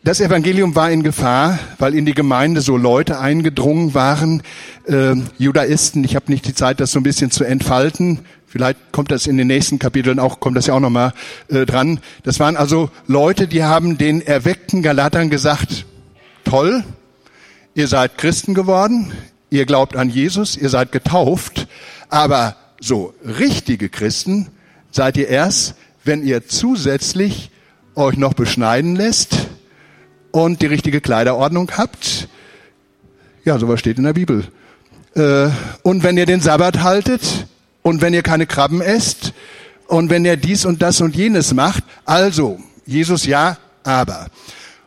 [0.05, 4.43] das Evangelium war in Gefahr, weil in die Gemeinde so Leute eingedrungen waren,
[4.87, 6.05] äh, Judaisten.
[6.05, 8.21] Ich habe nicht die Zeit, das so ein bisschen zu entfalten.
[8.47, 11.13] Vielleicht kommt das in den nächsten Kapiteln auch, kommt das ja auch nochmal
[11.49, 11.99] äh, dran.
[12.23, 15.85] Das waren also Leute, die haben den erweckten Galatern gesagt,
[16.45, 16.85] toll,
[17.75, 19.11] ihr seid Christen geworden,
[19.51, 21.67] ihr glaubt an Jesus, ihr seid getauft,
[22.11, 24.51] aber so richtige Christen
[24.93, 25.75] seid ihr erst,
[26.05, 27.51] wenn ihr zusätzlich
[27.95, 29.49] euch noch beschneiden lässt,
[30.35, 32.27] und die richtige Kleiderordnung habt.
[33.45, 34.45] Ja, sowas steht in der Bibel.
[35.15, 35.49] Äh,
[35.85, 37.47] und wenn ihr den Sabbat haltet
[37.83, 39.33] und wenn ihr keine Krabben esst
[39.87, 44.27] und wenn ihr dies und das und jenes macht, also Jesus ja, aber.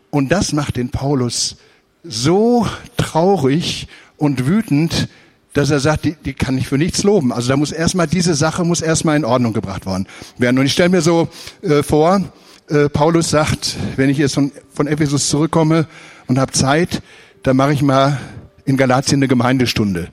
[0.09, 1.55] Und das macht den Paulus
[2.03, 2.67] so
[2.97, 5.07] traurig und wütend,
[5.53, 7.31] dass er sagt, die, die kann ich für nichts loben.
[7.31, 10.59] Also da muss erstmal diese Sache muss erstmal in Ordnung gebracht worden werden.
[10.59, 11.29] Und ich stelle mir so
[11.61, 12.21] äh, vor,
[12.69, 15.87] äh, Paulus sagt, wenn ich jetzt von, von Ephesus zurückkomme
[16.27, 17.01] und habe Zeit,
[17.43, 18.17] dann mache ich mal
[18.65, 20.09] in Galatien eine Gemeindestunde.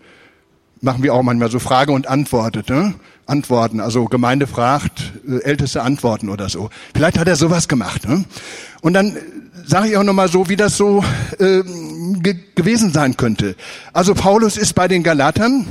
[0.80, 2.94] Machen wir auch manchmal so Frage und Antwortet, ne?
[3.26, 6.70] Antworten, also Gemeinde fragt, äh, Älteste antworten oder so.
[6.94, 8.06] Vielleicht hat er sowas gemacht.
[8.06, 8.24] Ne?
[8.82, 9.16] Und dann
[9.64, 11.02] sage ich auch nochmal so, wie das so
[11.38, 11.62] äh,
[12.20, 13.56] ge gewesen sein könnte.
[13.92, 15.66] Also Paulus ist bei den Galatern,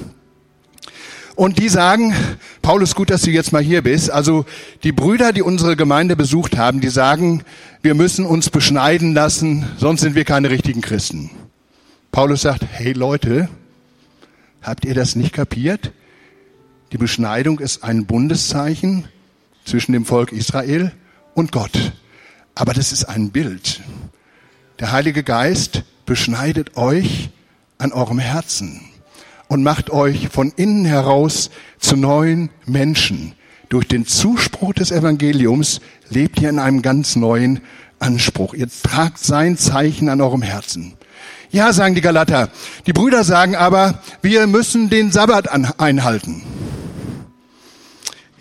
[1.35, 2.13] und die sagen,
[2.61, 4.11] Paulus, gut, dass du jetzt mal hier bist.
[4.11, 4.45] Also
[4.83, 7.43] die Brüder, die unsere Gemeinde besucht haben, die sagen,
[7.81, 11.29] wir müssen uns beschneiden lassen, sonst sind wir keine richtigen Christen.
[12.11, 13.49] Paulus sagt, hey Leute,
[14.61, 15.91] habt ihr das nicht kapiert?
[16.91, 19.05] Die Beschneidung ist ein Bundeszeichen
[19.65, 20.91] zwischen dem Volk Israel
[21.33, 21.93] und Gott.
[22.53, 23.81] Aber das ist ein Bild.
[24.79, 27.29] Der Heilige Geist beschneidet euch
[27.79, 28.92] an eurem Herzen
[29.53, 33.33] und macht euch von innen heraus zu neuen Menschen.
[33.69, 37.61] Durch den Zuspruch des Evangeliums lebt ihr in einem ganz neuen
[37.99, 38.55] Anspruch.
[38.55, 40.93] Ihr tragt sein Zeichen an eurem Herzen.
[41.51, 42.49] Ja, sagen die Galater.
[42.87, 46.41] Die Brüder sagen aber, wir müssen den Sabbat einhalten.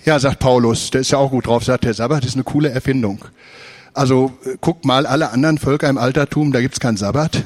[0.07, 2.70] Ja, sagt Paulus, der ist ja auch gut drauf, sagt der Sabbat ist eine coole
[2.70, 3.22] Erfindung.
[3.92, 7.44] Also guckt mal alle anderen Völker im Altertum, da gibt's keinen Sabbat.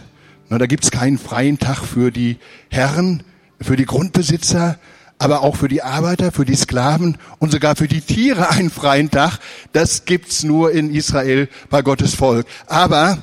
[0.49, 2.39] Da gibt's keinen freien Tag für die
[2.71, 3.25] Herren,
[3.61, 4.79] für die Grundbesitzer,
[5.19, 9.11] aber auch für die Arbeiter, für die Sklaven und sogar für die Tiere einen freien
[9.11, 9.39] Tag.
[9.73, 12.47] Das gibt's nur in Israel bei Gottes Volk.
[12.67, 13.19] Aber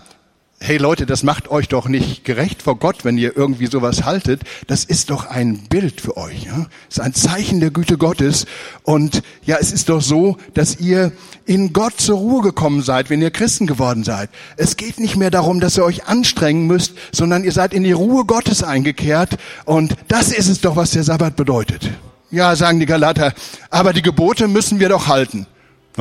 [0.66, 4.44] hey Leute, das macht euch doch nicht gerecht vor Gott, wenn ihr irgendwie sowas haltet.
[4.68, 6.46] Das ist doch ein Bild für euch.
[6.46, 6.68] Ja?
[6.88, 8.46] Das ist ein Zeichen der Güte Gottes.
[8.84, 11.12] Und ja, es ist doch so, dass ihr
[11.46, 14.30] in Gott zur Ruhe gekommen seid, wenn ihr Christen geworden seid.
[14.56, 17.92] Es geht nicht mehr darum, dass ihr euch anstrengen müsst, sondern ihr seid in die
[17.92, 19.32] Ruhe Gottes eingekehrt.
[19.66, 21.92] Und das ist es doch, was der Sabbat bedeutet.
[22.32, 23.34] Ja, sagen die Galater,
[23.70, 25.46] aber die Gebote müssen wir doch halten.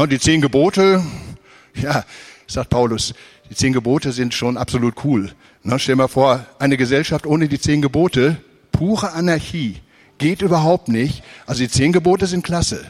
[0.08, 1.02] Die zehn Gebote,
[1.74, 2.04] ja,
[2.46, 3.12] sagt Paulus,
[3.52, 5.30] die zehn Gebote sind schon absolut cool.
[5.62, 8.38] Na, stell mal vor, eine Gesellschaft ohne die zehn Gebote,
[8.72, 9.76] pure Anarchie,
[10.16, 11.22] geht überhaupt nicht.
[11.44, 12.82] Also die zehn Gebote sind klasse.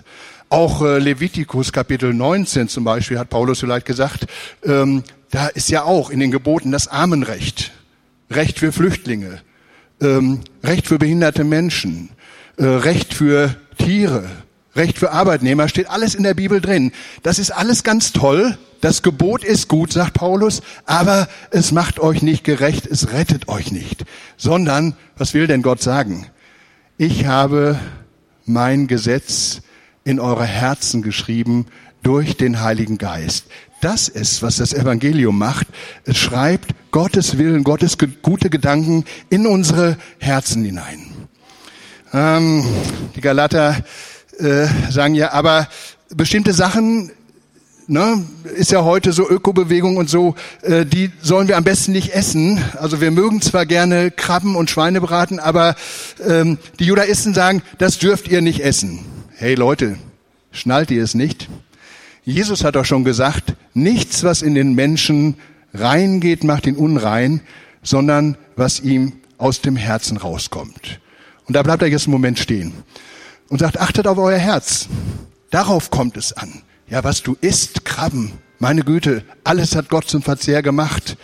[0.51, 4.29] Auch äh, Levitikus Kapitel 19 zum Beispiel hat Paulus vielleicht gesagt,
[4.65, 7.73] ähm, da ist ja auch in den Geboten das Armenrecht,
[8.31, 9.43] Recht für Flüchtlinge,
[10.01, 12.11] ähm, Recht für behinderte Menschen,
[12.57, 14.31] äh, Recht für Tiere,
[14.77, 16.93] Recht für Arbeitnehmer, steht alles in der Bibel drin.
[17.25, 22.21] Das ist alles ganz toll, das Gebot ist gut, sagt Paulus, aber es macht euch
[22.21, 24.05] nicht gerecht, es rettet euch nicht.
[24.37, 26.27] Sondern, was will denn Gott sagen?
[26.99, 27.79] Ich habe
[28.45, 29.63] mein Gesetz
[30.03, 31.67] in eure Herzen geschrieben
[32.03, 33.47] durch den Heiligen Geist.
[33.81, 35.69] Das ist, was das Evangelium macht.
[36.05, 41.07] Es schreibt Gottes Willen, Gottes gute Gedanken in unsere Herzen hinein.
[42.13, 42.65] Ähm,
[43.15, 43.77] die Galater
[44.39, 45.69] äh, sagen ja, aber
[46.15, 47.13] bestimmte Sachen
[47.87, 48.25] ne,
[48.57, 52.63] ist ja heute so Ökobewegung und so, äh, die sollen wir am besten nicht essen.
[52.79, 55.75] Also wir mögen zwar gerne Krabben und Schweinebraten, aber
[56.27, 59.01] ähm, die Judaisten sagen, das dürft ihr nicht essen.
[59.37, 59.97] Hey Leute,
[60.51, 61.49] schnallt ihr es nicht?
[62.25, 65.37] Jesus hat doch schon gesagt, nichts, was in den Menschen
[65.75, 67.41] reingeht, macht ihn unrein,
[67.83, 71.01] sondern was ihm aus dem Herzen rauskommt.
[71.49, 72.73] Und da bleibt er jetzt einen Moment stehen
[73.49, 74.87] und sagt, achtet auf euer Herz.
[75.51, 76.63] Darauf kommt es an.
[76.93, 81.17] Ja, was du isst, Krabben, meine Güte, alles hat Gott zum Verzehr gemacht.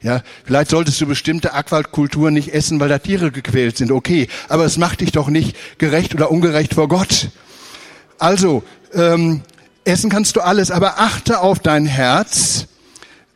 [0.00, 3.90] Ja, vielleicht solltest du bestimmte Aquakulturen nicht essen, weil da Tiere gequält sind.
[3.90, 7.30] Okay, aber es macht dich doch nicht gerecht oder ungerecht vor Gott.
[8.20, 8.62] Also,
[8.92, 9.40] ähm,
[9.84, 12.68] essen kannst du alles, aber achte auf dein Herz,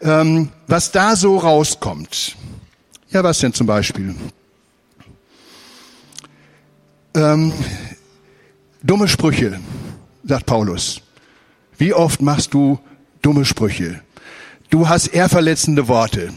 [0.00, 2.36] ähm, was da so rauskommt.
[3.10, 4.14] Ja, was denn zum Beispiel?
[7.16, 7.52] Ähm,
[8.80, 9.58] dumme Sprüche,
[10.22, 11.02] sagt Paulus.
[11.80, 12.78] Wie oft machst du
[13.22, 14.02] dumme Sprüche?
[14.68, 16.28] Du hast ehrverletzende Worte.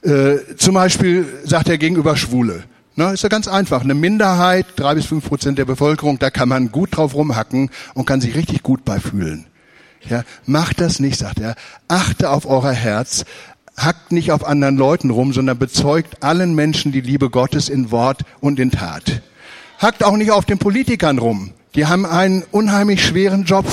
[0.00, 2.64] Äh, zum Beispiel sagt er gegenüber Schwule.
[2.96, 3.82] Na, ist ja ganz einfach.
[3.82, 8.06] Eine Minderheit, drei bis fünf Prozent der Bevölkerung, da kann man gut drauf rumhacken und
[8.06, 9.44] kann sich richtig gut beifühlen.
[10.08, 11.56] Ja, macht das nicht, sagt er.
[11.86, 13.26] Achte auf euer Herz.
[13.76, 18.22] Hackt nicht auf anderen Leuten rum, sondern bezeugt allen Menschen die Liebe Gottes in Wort
[18.40, 19.20] und in Tat.
[19.78, 21.52] Hackt auch nicht auf den Politikern rum.
[21.74, 23.66] Die haben einen unheimlich schweren Job.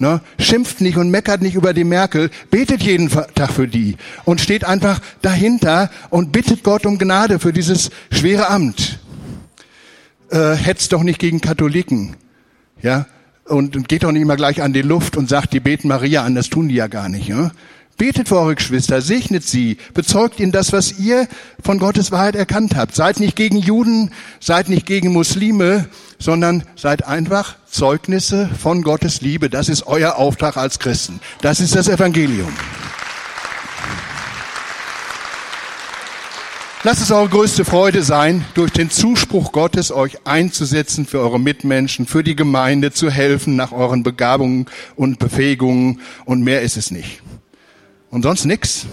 [0.00, 0.20] Ne?
[0.38, 4.64] Schimpft nicht und meckert nicht über die Merkel, betet jeden Tag für die und steht
[4.64, 9.00] einfach dahinter und bittet Gott um Gnade für dieses schwere Amt.
[10.30, 12.16] Äh, hetzt doch nicht gegen Katholiken.
[12.80, 13.06] Ja,
[13.48, 16.34] und geht doch nicht immer gleich an die Luft und sagt, die beten Maria an,
[16.34, 17.28] das tun die ja gar nicht.
[17.28, 17.50] Ja?
[17.98, 21.26] Betet für eure Geschwister, segnet sie, bezeugt ihnen das, was ihr
[21.64, 22.94] von Gottes Wahrheit erkannt habt.
[22.94, 25.88] Seid nicht gegen Juden, seid nicht gegen Muslime,
[26.20, 29.50] sondern seid einfach Zeugnisse von Gottes Liebe.
[29.50, 31.18] Das ist euer Auftrag als Christen.
[31.42, 32.54] Das ist das Evangelium.
[36.84, 42.06] Lasst es eure größte Freude sein, durch den Zuspruch Gottes euch einzusetzen für eure Mitmenschen,
[42.06, 47.20] für die Gemeinde, zu helfen nach euren Begabungen und Befähigungen und mehr ist es nicht.
[48.10, 48.86] Und sonst nix.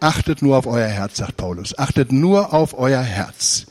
[0.00, 1.78] Achtet nur auf euer Herz, sagt Paulus.
[1.78, 3.66] Achtet nur auf euer Herz.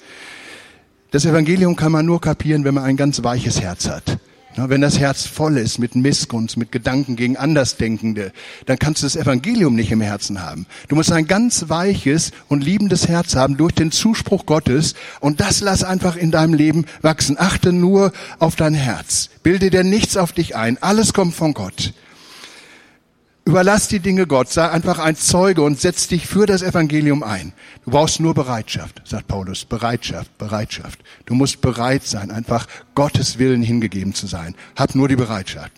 [1.12, 4.18] Das Evangelium kann man nur kapieren, wenn man ein ganz weiches Herz hat.
[4.56, 8.34] Wenn das Herz voll ist mit Missgunst, mit Gedanken gegen Andersdenkende,
[8.66, 10.68] dann kannst du das Evangelium nicht im Herzen haben.
[10.89, 15.62] Du musst ein ganz weiches und liebendes Herz haben durch den Zuspruch Gottes und das
[15.62, 17.38] lass einfach in deinem Leben wachsen.
[17.39, 19.30] Achte nur auf dein Herz.
[19.41, 20.78] Bilde dir nichts auf dich ein.
[20.82, 21.93] Alles kommt von Gott.
[23.44, 27.54] Überlass die Dinge Gott, sei einfach ein Zeuge und setz dich für das Evangelium ein.
[27.84, 29.66] Du brauchst nur Bereitschaft, sagt Paulus.
[29.66, 31.00] Bereitschaft, Bereitschaft.
[31.26, 34.56] Du musst bereit sein, einfach Gottes Willen hingegeben zu sein.
[34.76, 35.72] Hab nur die Bereitschaft.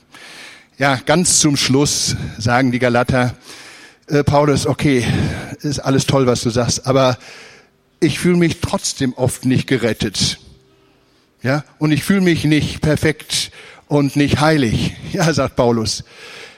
[0.77, 3.33] Ja, ganz zum Schluss sagen die Galater,
[4.07, 5.05] äh, Paulus, okay,
[5.61, 7.17] ist alles toll, was du sagst, aber
[8.01, 10.39] ich fühle mich trotzdem oft nicht gerettet.
[11.41, 13.51] Ja, und ich fühle mich nicht perfekt
[13.87, 14.95] und nicht heilig.
[15.13, 16.03] Ja, sagt Paulus.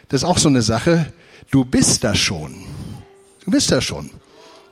[0.09, 1.11] Das ist auch so eine Sache.
[1.51, 2.55] Du bist das schon.
[3.43, 4.11] Du bist das schon.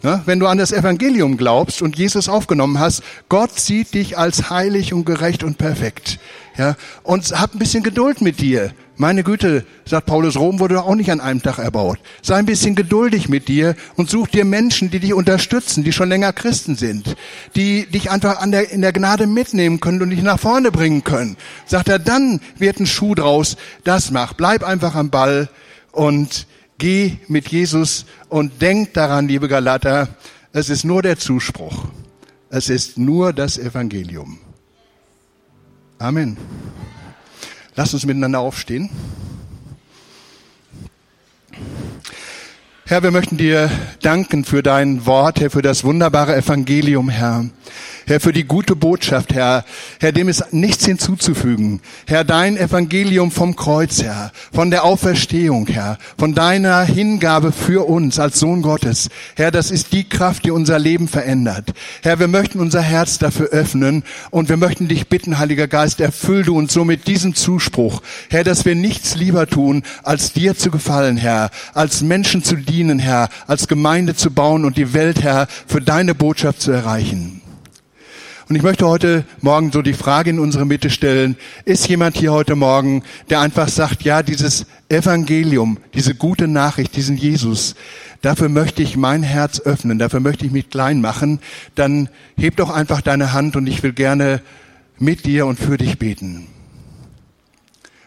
[0.03, 4.49] Ja, wenn du an das Evangelium glaubst und Jesus aufgenommen hast, Gott sieht dich als
[4.49, 6.19] heilig und gerecht und perfekt.
[6.57, 8.71] Ja, und hab ein bisschen Geduld mit dir.
[8.97, 11.99] Meine Güte, sagt Paulus, Rom wurde auch nicht an einem Tag erbaut.
[12.21, 16.09] Sei ein bisschen geduldig mit dir und such dir Menschen, die dich unterstützen, die schon
[16.09, 17.15] länger Christen sind,
[17.55, 21.37] die dich einfach der, in der Gnade mitnehmen können und dich nach vorne bringen können.
[21.65, 23.55] Sagt er, dann wird ein Schuh draus.
[23.85, 24.33] Das mach.
[24.33, 25.49] Bleib einfach am Ball
[25.93, 26.45] und
[26.77, 30.09] geh mit Jesus und denk daran, liebe Galater,
[30.51, 31.85] es ist nur der Zuspruch.
[32.49, 34.37] Es ist nur das Evangelium.
[35.97, 36.37] Amen.
[37.75, 38.89] Lass uns miteinander aufstehen.
[42.85, 43.71] Herr, wir möchten dir
[44.01, 47.45] danken für dein Wort, Herr, für das wunderbare Evangelium, Herr.
[48.05, 49.63] Herr, für die gute Botschaft, Herr.
[49.99, 51.81] Herr, dem ist nichts hinzuzufügen.
[52.05, 58.19] Herr, dein Evangelium vom Kreuz, Herr, von der Auferstehung, Herr, von deiner Hingabe für uns
[58.19, 59.09] als Sohn Gottes.
[59.35, 61.73] Herr, das ist die Kraft, die unser Leben verändert.
[62.01, 66.43] Herr, wir möchten unser Herz dafür öffnen und wir möchten dich bitten, Heiliger Geist, erfüll
[66.43, 70.71] du uns so mit diesem Zuspruch, Herr, dass wir nichts lieber tun, als dir zu
[70.71, 75.47] gefallen, Herr, als Menschen zu dienen, Herr, als Gemeinde zu bauen und die Welt, Herr,
[75.67, 77.42] für deine Botschaft zu erreichen.
[78.49, 82.33] Und ich möchte heute Morgen so die Frage in unsere Mitte stellen, ist jemand hier
[82.33, 87.75] heute Morgen, der einfach sagt, ja, dieses Evangelium, diese gute Nachricht, diesen Jesus,
[88.21, 91.39] dafür möchte ich mein Herz öffnen, dafür möchte ich mich klein machen,
[91.75, 94.41] dann heb doch einfach deine Hand und ich will gerne
[94.99, 96.47] mit dir und für dich beten.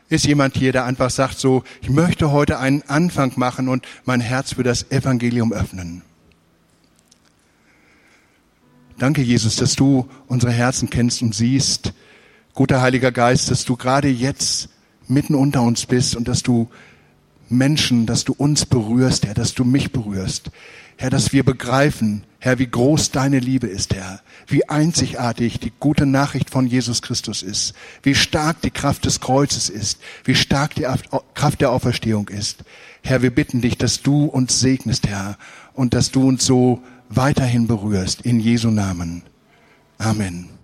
[0.09, 4.21] Ist jemand hier, der einfach sagt so, ich möchte heute einen Anfang machen und mein
[4.21, 6.03] Herz für das Evangelium öffnen?
[8.99, 11.93] Danke, Jesus, dass du unsere Herzen kennst und siehst.
[12.55, 14.71] Guter Heiliger Geist, dass du gerade jetzt
[15.07, 16.71] mitten unter uns bist und dass du
[17.51, 20.51] Menschen, dass du uns berührst, Herr, dass du mich berührst.
[20.97, 26.07] Herr, dass wir begreifen, Herr, wie groß deine Liebe ist, Herr, wie einzigartig die gute
[26.07, 30.87] Nachricht von Jesus Christus ist, wie stark die Kraft des Kreuzes ist, wie stark die
[31.35, 32.65] Kraft der Auferstehung ist.
[33.03, 35.37] Herr, wir bitten dich, dass du uns segnest, Herr,
[35.75, 38.23] und dass du uns so weiterhin berührst.
[38.23, 39.23] In Jesu Namen.
[39.99, 40.56] Amen.